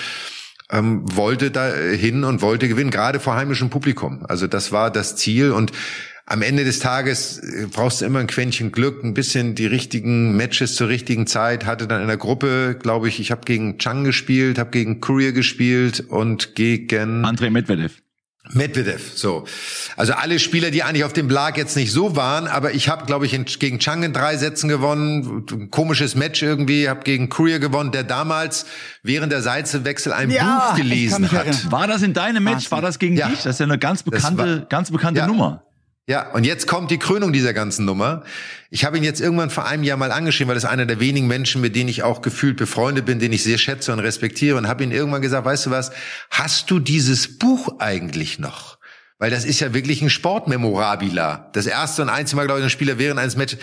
[0.72, 4.24] ähm, wollte da hin und wollte gewinnen, gerade vor heimischem Publikum.
[4.28, 5.72] Also das war das Ziel und
[6.30, 10.36] am Ende des Tages äh, brauchst du immer ein Quäntchen Glück, ein bisschen die richtigen
[10.36, 11.66] Matches zur richtigen Zeit.
[11.66, 15.32] Hatte dann in der Gruppe, glaube ich, ich habe gegen Chang gespielt, habe gegen Courier
[15.32, 17.94] gespielt und gegen Andrei Medvedev.
[18.52, 19.44] Medvedev, so.
[19.96, 23.06] Also alle Spieler, die eigentlich auf dem Blag jetzt nicht so waren, aber ich habe,
[23.06, 25.44] glaube ich, in, gegen Chang in drei Sätzen gewonnen.
[25.50, 28.66] Ein komisches Match irgendwie, habe gegen Courier gewonnen, der damals
[29.02, 31.46] während der Seitzenwechsel ein Ja, Buch gelesen hat.
[31.46, 31.70] erinnern.
[31.70, 32.70] War das in deinem Match?
[32.70, 33.28] War das gegen Ja.
[33.28, 33.42] dich?
[33.42, 35.26] Das ist ja eine ganz bekannte, war- ganz bekannte Ja.
[35.26, 35.64] Nummer.
[36.06, 38.24] Ja, und jetzt kommt die Krönung dieser ganzen Nummer.
[38.70, 40.98] Ich habe ihn jetzt irgendwann vor einem Jahr mal angeschrieben, weil das ist einer der
[40.98, 44.56] wenigen Menschen, mit denen ich auch gefühlt befreundet bin, den ich sehr schätze und respektiere
[44.56, 45.92] und habe ihn irgendwann gesagt, weißt du was,
[46.30, 48.78] hast du dieses Buch eigentlich noch?
[49.18, 51.50] Weil das ist ja wirklich ein Sportmemorabila.
[51.52, 53.58] Das erste und einzige Mal, glaube ich, ein Spieler während eines Matches.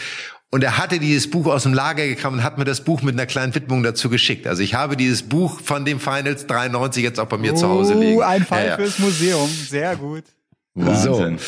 [0.50, 3.16] Und er hatte dieses Buch aus dem Lager gekramt und hat mir das Buch mit
[3.16, 4.48] einer kleinen Widmung dazu geschickt.
[4.48, 7.96] Also ich habe dieses Buch von dem Finals 93 jetzt auch bei mir zu Hause
[7.96, 8.20] liegen.
[8.20, 8.76] Uh, ein Fall Ja, ja.
[8.78, 9.50] fürs Museum.
[9.50, 10.24] Sehr gut.
[10.76, 11.40] Wahnsinn.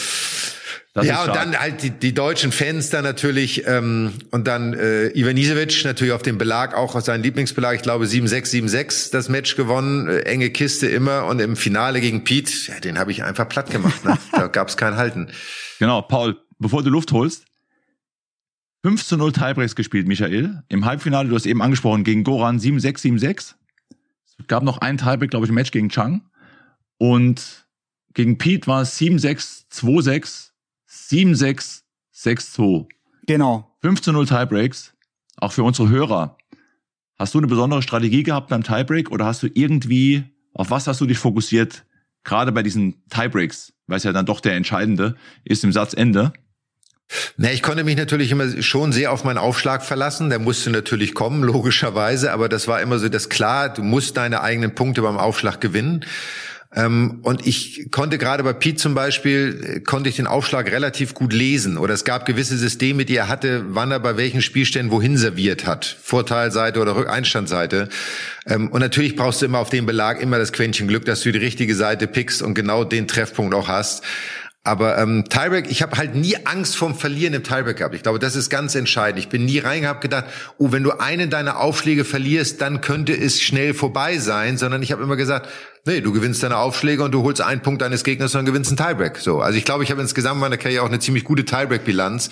[0.94, 5.10] Das ja, und dann halt die, die deutschen Fans dann natürlich ähm, und dann äh,
[5.10, 9.56] Ivanisevic natürlich auf dem Belag auch aus seinem Lieblingsbelag, ich glaube 7-6, 7-6 das Match
[9.56, 13.48] gewonnen, äh, enge Kiste immer und im Finale gegen Pete, ja, den habe ich einfach
[13.48, 14.04] platt gemacht.
[14.04, 14.18] Ne?
[14.32, 15.30] da gab's kein Halten.
[15.78, 17.46] Genau, Paul, bevor du Luft holst.
[18.82, 20.64] 5 zu 0 Tiebreaks gespielt, Michael.
[20.70, 23.56] Im Halbfinale, du hast eben angesprochen, gegen Goran 7-6, 7-6.
[24.40, 26.22] Es gab noch ein Tiebreak, glaube ich, im Match gegen Chang.
[26.98, 27.68] Und
[28.14, 30.49] gegen Pete war es 7-6, 2-6,
[31.10, 31.82] 7-6,
[32.16, 32.88] 6-2.
[33.26, 33.76] Genau.
[33.82, 34.94] 5 zu 0 Tiebreaks.
[35.38, 36.38] Auch für unsere Hörer.
[37.18, 41.02] Hast du eine besondere Strategie gehabt beim Tiebreak oder hast du irgendwie, auf was hast
[41.02, 41.86] du dich fokussiert?
[42.24, 46.34] Gerade bei diesen Tiebreaks, weil es ja dann doch der entscheidende ist im Satzende.
[47.38, 50.30] Na, ich konnte mich natürlich immer schon sehr auf meinen Aufschlag verlassen.
[50.30, 52.32] Der musste natürlich kommen, logischerweise.
[52.32, 56.06] Aber das war immer so das klar, du musst deine eigenen Punkte beim Aufschlag gewinnen.
[56.76, 61.16] Ähm, und ich konnte gerade bei Pete zum Beispiel, äh, konnte ich den Aufschlag relativ
[61.16, 61.78] gut lesen.
[61.78, 65.66] Oder es gab gewisse Systeme, die er hatte, wann er bei welchen Spielständen wohin serviert
[65.66, 65.98] hat.
[66.02, 67.90] Vorteilseite oder Einstandseite.
[68.46, 71.32] Ähm, und natürlich brauchst du immer auf dem Belag immer das Quäntchen Glück, dass du
[71.32, 74.04] die richtige Seite pickst und genau den Treffpunkt auch hast.
[74.64, 77.96] Aber ähm, Tiebreak, ich habe halt nie Angst vorm Verlieren im Tiebreak gehabt.
[77.96, 79.20] Ich glaube, das ist ganz entscheidend.
[79.20, 80.26] Ich bin nie reingehabt gedacht,
[80.58, 84.92] oh, wenn du einen deiner Aufschläge verlierst, dann könnte es schnell vorbei sein, sondern ich
[84.92, 85.48] habe immer gesagt,
[85.86, 88.78] nee, du gewinnst deine Aufschläge und du holst einen Punkt deines Gegners und gewinnst einen
[88.78, 89.18] Tiebreak.
[89.18, 92.30] So, also ich glaube, ich habe insgesamt meiner Karriere auch eine ziemlich gute Tiebreak-Bilanz,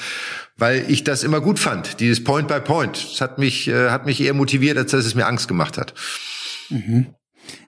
[0.58, 2.02] weil ich das immer gut fand.
[2.02, 5.16] Dieses Point by Point, das hat mich äh, hat mich eher motiviert, als dass es
[5.16, 5.94] mir Angst gemacht hat.
[6.70, 7.08] Mhm.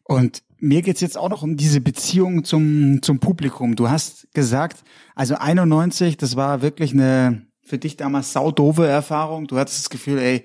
[0.03, 3.75] Und mir geht's jetzt auch noch um diese Beziehung zum, zum Publikum.
[3.75, 4.83] Du hast gesagt,
[5.15, 9.47] also 91, das war wirklich eine für dich damals saudove Erfahrung.
[9.47, 10.43] Du hattest das Gefühl, ey,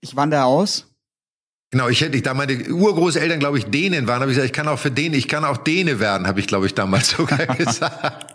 [0.00, 0.86] ich wandere aus.
[1.70, 4.68] Genau, ich hätte, da meine Urgroßeltern, glaube ich, Dänen waren, habe ich gesagt, ich kann
[4.68, 8.34] auch für Dänen, ich kann auch Däne werden, habe ich, glaube ich, damals sogar gesagt.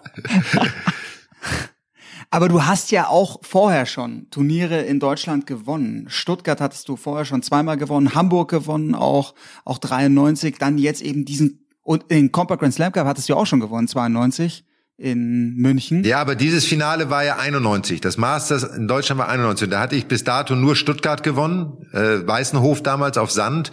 [2.36, 6.08] Aber du hast ja auch vorher schon Turniere in Deutschland gewonnen.
[6.10, 11.24] Stuttgart hattest du vorher schon zweimal gewonnen, Hamburg gewonnen, auch, auch 93, dann jetzt eben
[11.24, 14.66] diesen, und in Compact Grand Slam Cup hattest du auch schon gewonnen, 92
[14.98, 16.04] in München.
[16.04, 18.02] Ja, aber dieses Finale war ja 91.
[18.02, 19.70] Das Masters in Deutschland war 91.
[19.70, 23.72] Da hatte ich bis dato nur Stuttgart gewonnen, äh, Weißenhof damals auf Sand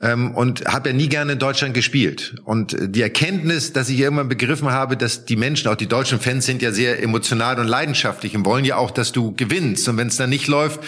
[0.00, 2.36] ähm, und habe ja nie gerne in Deutschland gespielt.
[2.44, 6.46] Und die Erkenntnis, dass ich irgendwann begriffen habe, dass die Menschen, auch die deutschen Fans
[6.46, 9.88] sind ja sehr emotional und leidenschaftlich und wollen ja auch, dass du gewinnst.
[9.88, 10.80] Und wenn es dann nicht läuft,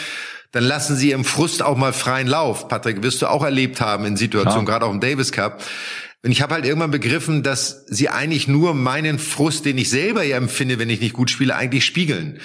[0.53, 2.69] dann lassen sie im Frust auch mal freien Lauf.
[2.69, 4.73] Patrick, wirst du auch erlebt haben in Situationen, ja.
[4.73, 5.63] gerade auch im Davis Cup.
[6.25, 10.23] Und ich habe halt irgendwann begriffen, dass sie eigentlich nur meinen Frust, den ich selber
[10.25, 12.41] ja empfinde, wenn ich nicht gut spiele, eigentlich spiegeln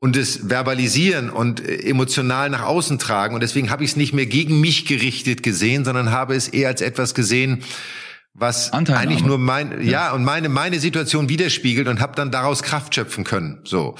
[0.00, 3.34] und es verbalisieren und äh, emotional nach außen tragen.
[3.34, 6.68] Und deswegen habe ich es nicht mehr gegen mich gerichtet gesehen, sondern habe es eher
[6.68, 7.62] als etwas gesehen,
[8.32, 9.08] was Anteilnahme.
[9.08, 9.90] eigentlich nur mein, ja.
[9.90, 13.60] ja, und meine, meine Situation widerspiegelt und habe dann daraus Kraft schöpfen können.
[13.64, 13.96] So.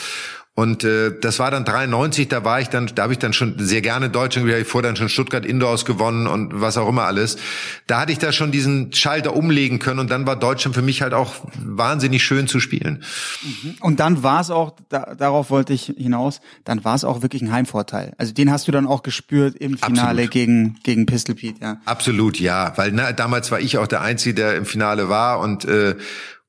[0.57, 3.55] Und äh, das war dann 93, da war ich dann, da habe ich dann schon
[3.59, 7.39] sehr gerne Deutschland, ich vor dann schon Stuttgart Indoors gewonnen und was auch immer alles.
[7.87, 11.03] Da hatte ich da schon diesen Schalter umlegen können und dann war Deutschland für mich
[11.03, 11.35] halt auch
[11.65, 13.05] wahnsinnig schön zu spielen.
[13.43, 13.77] Mhm.
[13.81, 17.43] Und dann war es auch, da, darauf wollte ich hinaus, dann war es auch wirklich
[17.43, 18.13] ein Heimvorteil.
[18.19, 20.31] Also den hast du dann auch gespürt im Finale Absolut.
[20.31, 21.81] gegen gegen Pistol Pete, ja.
[21.85, 25.65] Absolut, ja, weil na, damals war ich auch der Einzige, der im Finale war und
[25.65, 25.95] äh,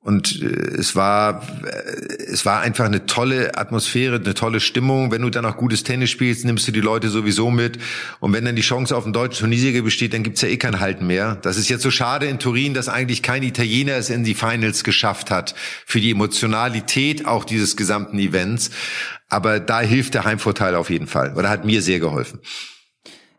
[0.04, 5.12] und äh, es war, äh, es war einfach eine tolle Atmosphäre, eine tolle Stimmung.
[5.12, 7.78] Wenn du dann auch gutes Tennis spielst, nimmst du die Leute sowieso mit.
[8.20, 10.80] Und wenn dann die Chance auf einen deutschen Turniersieger besteht, dann gibt's ja eh kein
[10.80, 11.38] Halten mehr.
[11.44, 14.84] Das ist jetzt so schade in Turin, dass eigentlich kein Italiener es in die Finals
[14.84, 15.54] geschafft hat.
[15.86, 18.72] Für die Emotionalität auch dieses gesamten Events.
[19.30, 21.36] Aber da hilft der Heimvorteil auf jeden Fall.
[21.38, 22.40] Oder hat mir sehr geholfen.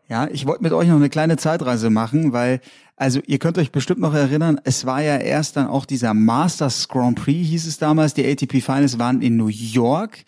[0.09, 2.61] Ja, ich wollte mit euch noch eine kleine Zeitreise machen, weil
[2.95, 6.87] also ihr könnt euch bestimmt noch erinnern, es war ja erst dann auch dieser Masters
[6.87, 8.13] Grand Prix, hieß es damals.
[8.13, 10.23] Die ATP Finals waren in New York.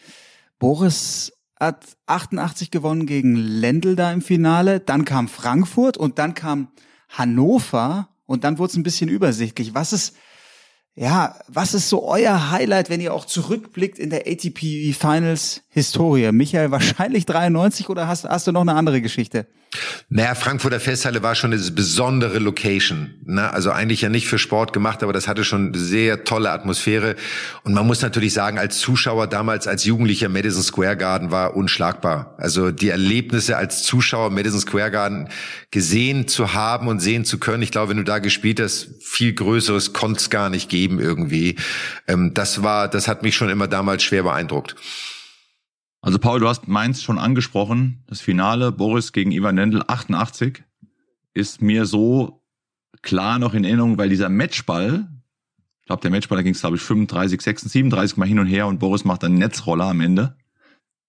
[0.57, 4.79] Boris hat 88 gewonnen gegen Lendl da im Finale.
[4.79, 6.69] Dann kam Frankfurt und dann kam
[7.09, 9.73] Hannover und dann wurde es ein bisschen übersichtlich.
[9.73, 10.15] Was ist,
[10.95, 16.31] ja, was ist so euer Highlight, wenn ihr auch zurückblickt in der ATP Finals Historie?
[16.31, 19.47] Michael, wahrscheinlich 93 oder hast, hast du noch eine andere Geschichte?
[20.09, 23.15] Naja, Frankfurter Festhalle war schon eine besondere Location.
[23.25, 23.51] Ne?
[23.51, 27.15] Also eigentlich ja nicht für Sport gemacht, aber das hatte schon sehr tolle Atmosphäre.
[27.63, 32.35] Und man muss natürlich sagen, als Zuschauer damals, als Jugendlicher, Madison Square Garden war unschlagbar.
[32.37, 35.29] Also die Erlebnisse als Zuschauer Madison Square Garden
[35.71, 37.63] gesehen zu haben und sehen zu können.
[37.63, 41.55] Ich glaube, wenn du da gespielt hast, viel Größeres konnte es gar nicht geben irgendwie.
[42.07, 44.75] Ähm, das war, das hat mich schon immer damals schwer beeindruckt.
[46.05, 48.03] Also Paul, du hast Mainz schon angesprochen.
[48.05, 50.63] Das Finale Boris gegen Ivan Lendl 88
[51.33, 52.43] ist mir so
[53.01, 55.07] klar noch in Erinnerung, weil dieser Matchball,
[55.79, 58.45] ich glaube, der Matchball, da ging es, glaube ich, 35, 36, 37 Mal hin und
[58.45, 60.35] her und Boris macht einen Netzroller am Ende.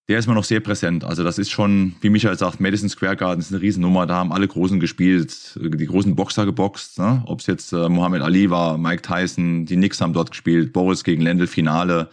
[0.09, 1.05] Der ist mir noch sehr präsent.
[1.05, 4.07] Also das ist schon, wie Michael sagt, Madison Square Garden ist eine Riesennummer.
[4.07, 6.99] Da haben alle Großen gespielt, die großen Boxer geboxt.
[7.01, 7.22] Ne?
[7.26, 11.05] Ob es jetzt äh, Muhammad Ali war, Mike Tyson, die Knicks haben dort gespielt, Boris
[11.05, 12.09] gegen Lendl Finale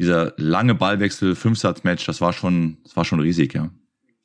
[0.00, 3.70] dieser lange Ballwechsel, Fünfsatzmatch, das war schon, das war schon riesig, ja.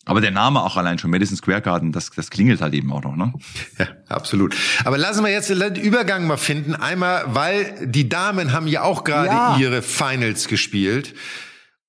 [0.07, 3.03] Aber der Name auch allein schon, Madison Square Garden, das, das klingelt halt eben auch
[3.03, 3.33] noch, ne?
[3.79, 4.55] Ja, absolut.
[4.83, 6.75] Aber lassen wir jetzt den Übergang mal finden.
[6.75, 9.57] Einmal, weil die Damen haben ja auch gerade ja.
[9.57, 11.15] ihre Finals gespielt.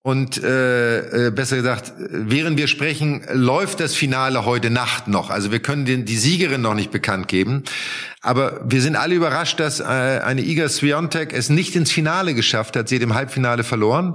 [0.07, 5.31] Und äh, äh, besser gesagt, während wir sprechen, läuft das Finale heute Nacht noch.
[5.31, 7.65] Also wir können den, die Siegerin noch nicht bekannt geben.
[8.23, 12.77] Aber wir sind alle überrascht, dass äh, eine Iga Swiatek es nicht ins Finale geschafft
[12.77, 12.89] hat.
[12.89, 14.15] Sie hat im Halbfinale verloren.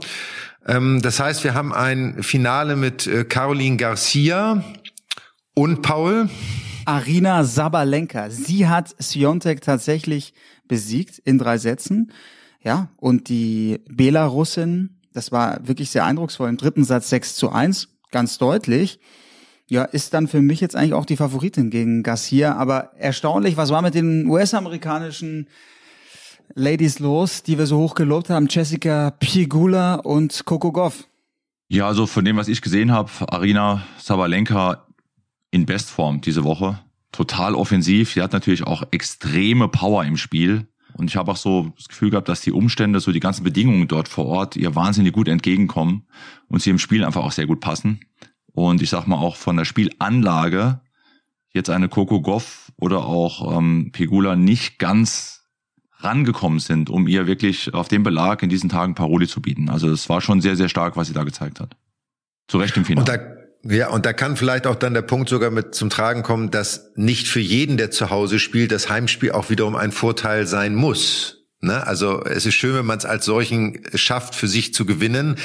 [0.65, 4.63] Ähm, das heißt, wir haben ein Finale mit äh, Caroline Garcia
[5.55, 6.29] und Paul.
[6.85, 8.29] Arina Sabalenka.
[8.29, 10.33] Sie hat Siontek tatsächlich
[10.69, 12.13] besiegt in drei Sätzen.
[12.63, 17.89] Ja, und die Belarussin, das war wirklich sehr eindrucksvoll, im dritten Satz 6 zu 1,
[18.11, 18.99] ganz deutlich.
[19.67, 22.55] Ja, ist dann für mich jetzt eigentlich auch die Favoritin gegen Garcia.
[22.55, 25.47] Aber erstaunlich, was war mit den US-amerikanischen
[26.53, 28.47] Ladies los, die wir so hoch gelobt haben?
[28.49, 31.07] Jessica Pigula und Coco Goff.
[31.69, 34.85] Ja, also von dem, was ich gesehen habe, Arina Sabalenka
[35.51, 36.79] in Bestform diese Woche.
[37.13, 38.11] Total offensiv.
[38.11, 40.67] Sie hat natürlich auch extreme Power im Spiel.
[40.93, 43.87] Und ich habe auch so das Gefühl gehabt, dass die Umstände, so die ganzen Bedingungen
[43.87, 46.07] dort vor Ort ihr wahnsinnig gut entgegenkommen
[46.47, 48.01] und sie im Spiel einfach auch sehr gut passen.
[48.53, 50.81] Und ich sag mal auch von der Spielanlage
[51.53, 55.41] jetzt eine Coco Goff oder auch ähm, Pegula nicht ganz
[55.99, 59.69] rangekommen sind, um ihr wirklich auf dem Belag in diesen Tagen Paroli zu bieten.
[59.69, 61.77] Also es war schon sehr, sehr stark, was sie da gezeigt hat.
[62.47, 63.40] Zu Recht im Finale.
[63.63, 66.91] Ja, und da kann vielleicht auch dann der Punkt sogar mit zum Tragen kommen, dass
[66.95, 71.41] nicht für jeden, der zu Hause spielt, das Heimspiel auch wiederum ein Vorteil sein muss.
[71.63, 71.85] Ne?
[71.85, 75.35] Also es ist schön, wenn man es als solchen schafft, für sich zu gewinnen.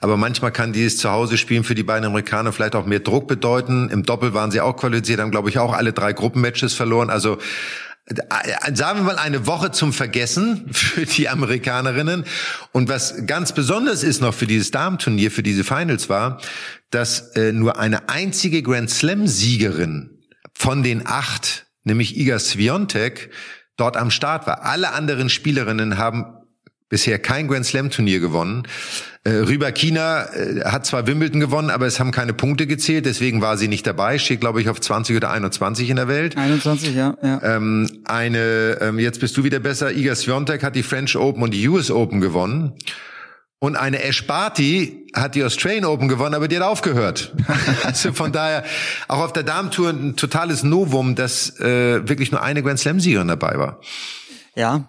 [0.00, 3.90] Aber manchmal kann dieses Zuhause-Spielen für die beiden Amerikaner vielleicht auch mehr Druck bedeuten.
[3.90, 7.10] Im Doppel waren sie auch qualifiziert, haben, glaube ich, auch alle drei Gruppenmatches verloren.
[7.10, 7.38] Also
[8.74, 12.24] sagen wir mal, eine Woche zum Vergessen für die Amerikanerinnen.
[12.72, 16.40] Und was ganz besonders ist noch für dieses Damenturnier, für diese Finals war,
[16.90, 23.30] dass äh, nur eine einzige Grand Slam-Siegerin von den acht, nämlich Iga Swiatek,
[23.76, 24.62] dort am Start war.
[24.64, 26.33] Alle anderen Spielerinnen haben
[26.94, 28.68] bisher kein Grand Slam Turnier gewonnen.
[29.24, 33.56] Äh, Rybakina äh, hat zwar Wimbledon gewonnen, aber es haben keine Punkte gezählt, deswegen war
[33.56, 34.20] sie nicht dabei.
[34.20, 36.36] Steht, glaube ich, auf 20 oder 21 in der Welt.
[36.36, 37.16] 21, ja.
[37.20, 37.42] ja.
[37.42, 39.90] Ähm, eine, ähm, jetzt bist du wieder besser.
[39.90, 42.74] Iga Swiatek hat die French Open und die US Open gewonnen.
[43.58, 47.34] Und eine Ash Barty hat die Australian Open gewonnen, aber die hat aufgehört.
[47.82, 48.62] also von daher
[49.08, 53.26] auch auf der Damentour ein totales Novum, dass äh, wirklich nur eine Grand Slam Siegerin
[53.26, 53.80] dabei war.
[54.54, 54.86] Ja,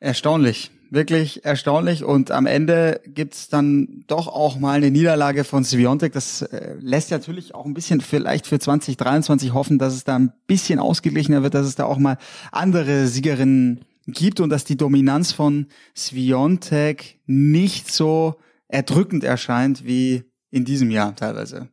[0.00, 2.04] erstaunlich wirklich erstaunlich.
[2.04, 6.12] Und am Ende gibt's dann doch auch mal eine Niederlage von Sviontek.
[6.12, 10.32] Das äh, lässt natürlich auch ein bisschen vielleicht für 2023 hoffen, dass es da ein
[10.46, 12.18] bisschen ausgeglichener wird, dass es da auch mal
[12.52, 15.66] andere Siegerinnen gibt und dass die Dominanz von
[15.96, 18.36] Sviontek nicht so
[18.68, 21.68] erdrückend erscheint wie in diesem Jahr teilweise.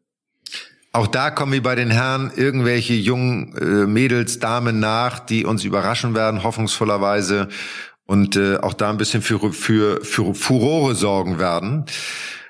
[0.91, 5.65] Auch da kommen wie bei den Herren irgendwelche jungen äh, Mädels, Damen nach, die uns
[5.65, 7.49] überraschen werden, hoffnungsvollerweise
[8.05, 11.85] und äh, auch da ein bisschen für, für, für Furore sorgen werden.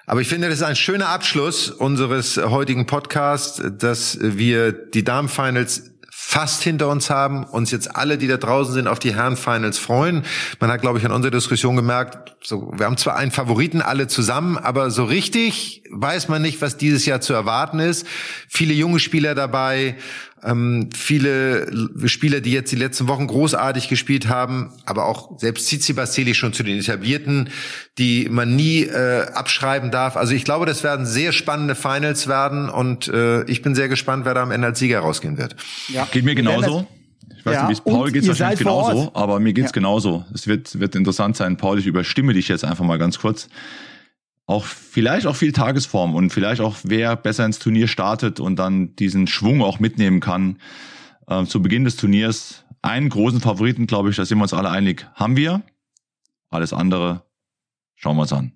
[0.06, 5.96] Aber ich finde, das ist ein schöner Abschluss unseres heutigen Podcasts, dass wir die Damenfinals
[6.28, 10.24] fast hinter uns haben, uns jetzt alle, die da draußen sind, auf die Herrenfinals freuen.
[10.60, 14.08] Man hat, glaube ich, an unserer Diskussion gemerkt, so, wir haben zwar einen Favoriten alle
[14.08, 18.08] zusammen, aber so richtig weiß man nicht, was dieses Jahr zu erwarten ist.
[18.48, 19.98] Viele junge Spieler dabei,
[20.46, 21.68] ähm, viele
[22.08, 26.54] Spieler, die jetzt die letzten Wochen großartig gespielt haben, aber auch selbst zähle ich schon
[26.54, 27.50] zu den Etablierten,
[27.98, 30.16] die man nie äh, abschreiben darf.
[30.16, 34.26] Also ich glaube, das werden sehr spannende Finals werden und äh, ich bin sehr gespannt,
[34.26, 35.56] wer da am Ende als Sieger rausgehen wird.
[35.88, 36.08] Ja.
[36.12, 36.88] Geht mir genauso.
[37.38, 39.74] Ich weiß ja, nicht, wie es Paul geht, wahrscheinlich genauso, aber mir geht's ja.
[39.74, 40.26] genauso.
[40.34, 41.58] Es wird, wird interessant sein.
[41.58, 43.50] Paul, ich überstimme dich jetzt einfach mal ganz kurz
[44.48, 48.96] auch vielleicht auch viel Tagesform und vielleicht auch wer besser ins Turnier startet und dann
[48.96, 50.58] diesen Schwung auch mitnehmen kann
[51.28, 52.64] äh, zu Beginn des Turniers.
[52.82, 55.64] Einen großen Favoriten, glaube ich, da sind wir uns alle einig, haben wir.
[56.52, 57.24] Alles andere
[57.96, 58.52] schauen wir uns an.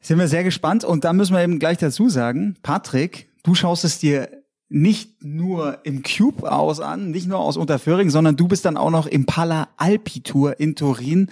[0.00, 3.84] Sind wir sehr gespannt und da müssen wir eben gleich dazu sagen, Patrick, du schaust
[3.84, 4.28] es dir
[4.68, 8.90] nicht nur im Cube aus an, nicht nur aus Unterföhring, sondern du bist dann auch
[8.90, 11.30] noch im Pala Alpi Tour in Turin.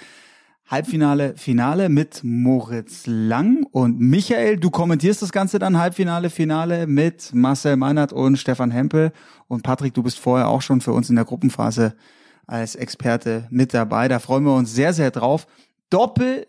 [0.72, 4.56] Halbfinale, Finale mit Moritz Lang und Michael.
[4.56, 9.12] Du kommentierst das Ganze dann Halbfinale, Finale mit Marcel Meinert und Stefan Hempel.
[9.48, 11.94] Und Patrick, du bist vorher auch schon für uns in der Gruppenphase
[12.46, 14.08] als Experte mit dabei.
[14.08, 15.46] Da freuen wir uns sehr, sehr drauf.
[15.90, 16.46] Doppel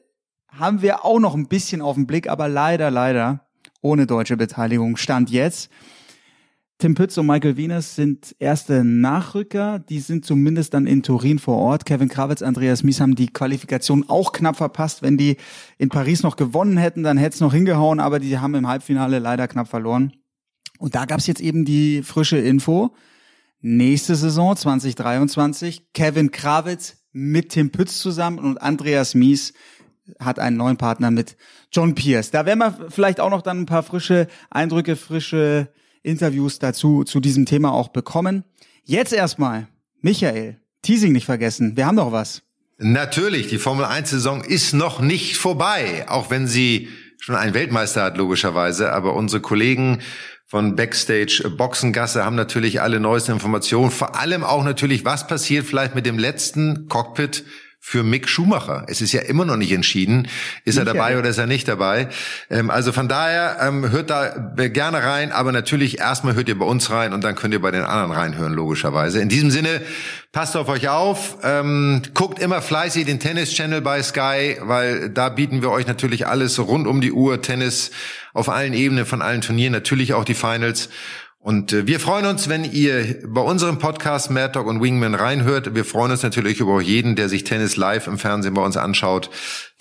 [0.47, 3.41] haben wir auch noch ein bisschen auf den Blick, aber leider, leider
[3.81, 4.95] ohne deutsche Beteiligung.
[4.95, 5.69] Stand jetzt.
[6.79, 9.79] Tim Pütz und Michael Wieners sind erste Nachrücker.
[9.79, 11.85] Die sind zumindest dann in Turin vor Ort.
[11.85, 15.01] Kevin Krawitz, Andreas Mies haben die Qualifikation auch knapp verpasst.
[15.01, 15.37] Wenn die
[15.77, 19.19] in Paris noch gewonnen hätten, dann hätte es noch hingehauen, aber die haben im Halbfinale
[19.19, 20.13] leider knapp verloren.
[20.79, 22.93] Und da gab es jetzt eben die frische Info.
[23.61, 29.53] Nächste Saison 2023, Kevin Krawitz mit Tim Pütz zusammen und Andreas Mies
[30.19, 31.37] hat einen neuen Partner mit
[31.71, 32.31] John Pierce.
[32.31, 35.71] Da werden wir vielleicht auch noch dann ein paar frische Eindrücke, frische
[36.03, 38.43] Interviews dazu, zu diesem Thema auch bekommen.
[38.83, 39.67] Jetzt erstmal,
[40.01, 41.75] Michael, Teasing nicht vergessen.
[41.75, 42.43] Wir haben noch was.
[42.77, 46.89] Natürlich, die Formel 1 Saison ist noch nicht vorbei, auch wenn sie
[47.19, 48.91] schon einen Weltmeister hat, logischerweise.
[48.91, 50.01] Aber unsere Kollegen
[50.45, 53.91] von Backstage Boxengasse haben natürlich alle neuesten Informationen.
[53.91, 57.45] Vor allem auch natürlich, was passiert vielleicht mit dem letzten Cockpit
[57.85, 58.85] für Mick Schumacher.
[58.87, 60.29] Es ist ja immer noch nicht entschieden,
[60.63, 61.19] ist nicht er dabei ja.
[61.19, 62.07] oder ist er nicht dabei.
[62.49, 64.29] Ähm, also von daher ähm, hört da
[64.69, 67.71] gerne rein, aber natürlich erstmal hört ihr bei uns rein und dann könnt ihr bei
[67.71, 69.19] den anderen reinhören, logischerweise.
[69.19, 69.81] In diesem Sinne,
[70.31, 75.61] passt auf euch auf, ähm, guckt immer fleißig den Tennis-Channel bei Sky, weil da bieten
[75.61, 77.91] wir euch natürlich alles rund um die Uhr, Tennis
[78.33, 80.89] auf allen Ebenen von allen Turnieren, natürlich auch die Finals.
[81.43, 85.75] Und äh, wir freuen uns, wenn ihr bei unserem Podcast Mad Dog und Wingman reinhört.
[85.75, 89.25] Wir freuen uns natürlich über jeden, der sich Tennis live im Fernsehen bei uns anschaut.
[89.25, 89.31] In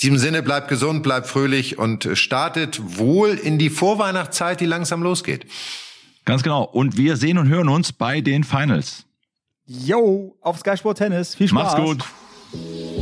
[0.00, 5.46] diesem Sinne, bleibt gesund, bleibt fröhlich und startet wohl in die Vorweihnachtszeit, die langsam losgeht.
[6.24, 6.64] Ganz genau.
[6.64, 9.04] Und wir sehen und hören uns bei den Finals.
[9.64, 11.36] Yo, auf Sky Sport Tennis.
[11.36, 11.78] Viel Spaß.
[11.78, 13.01] Macht's gut.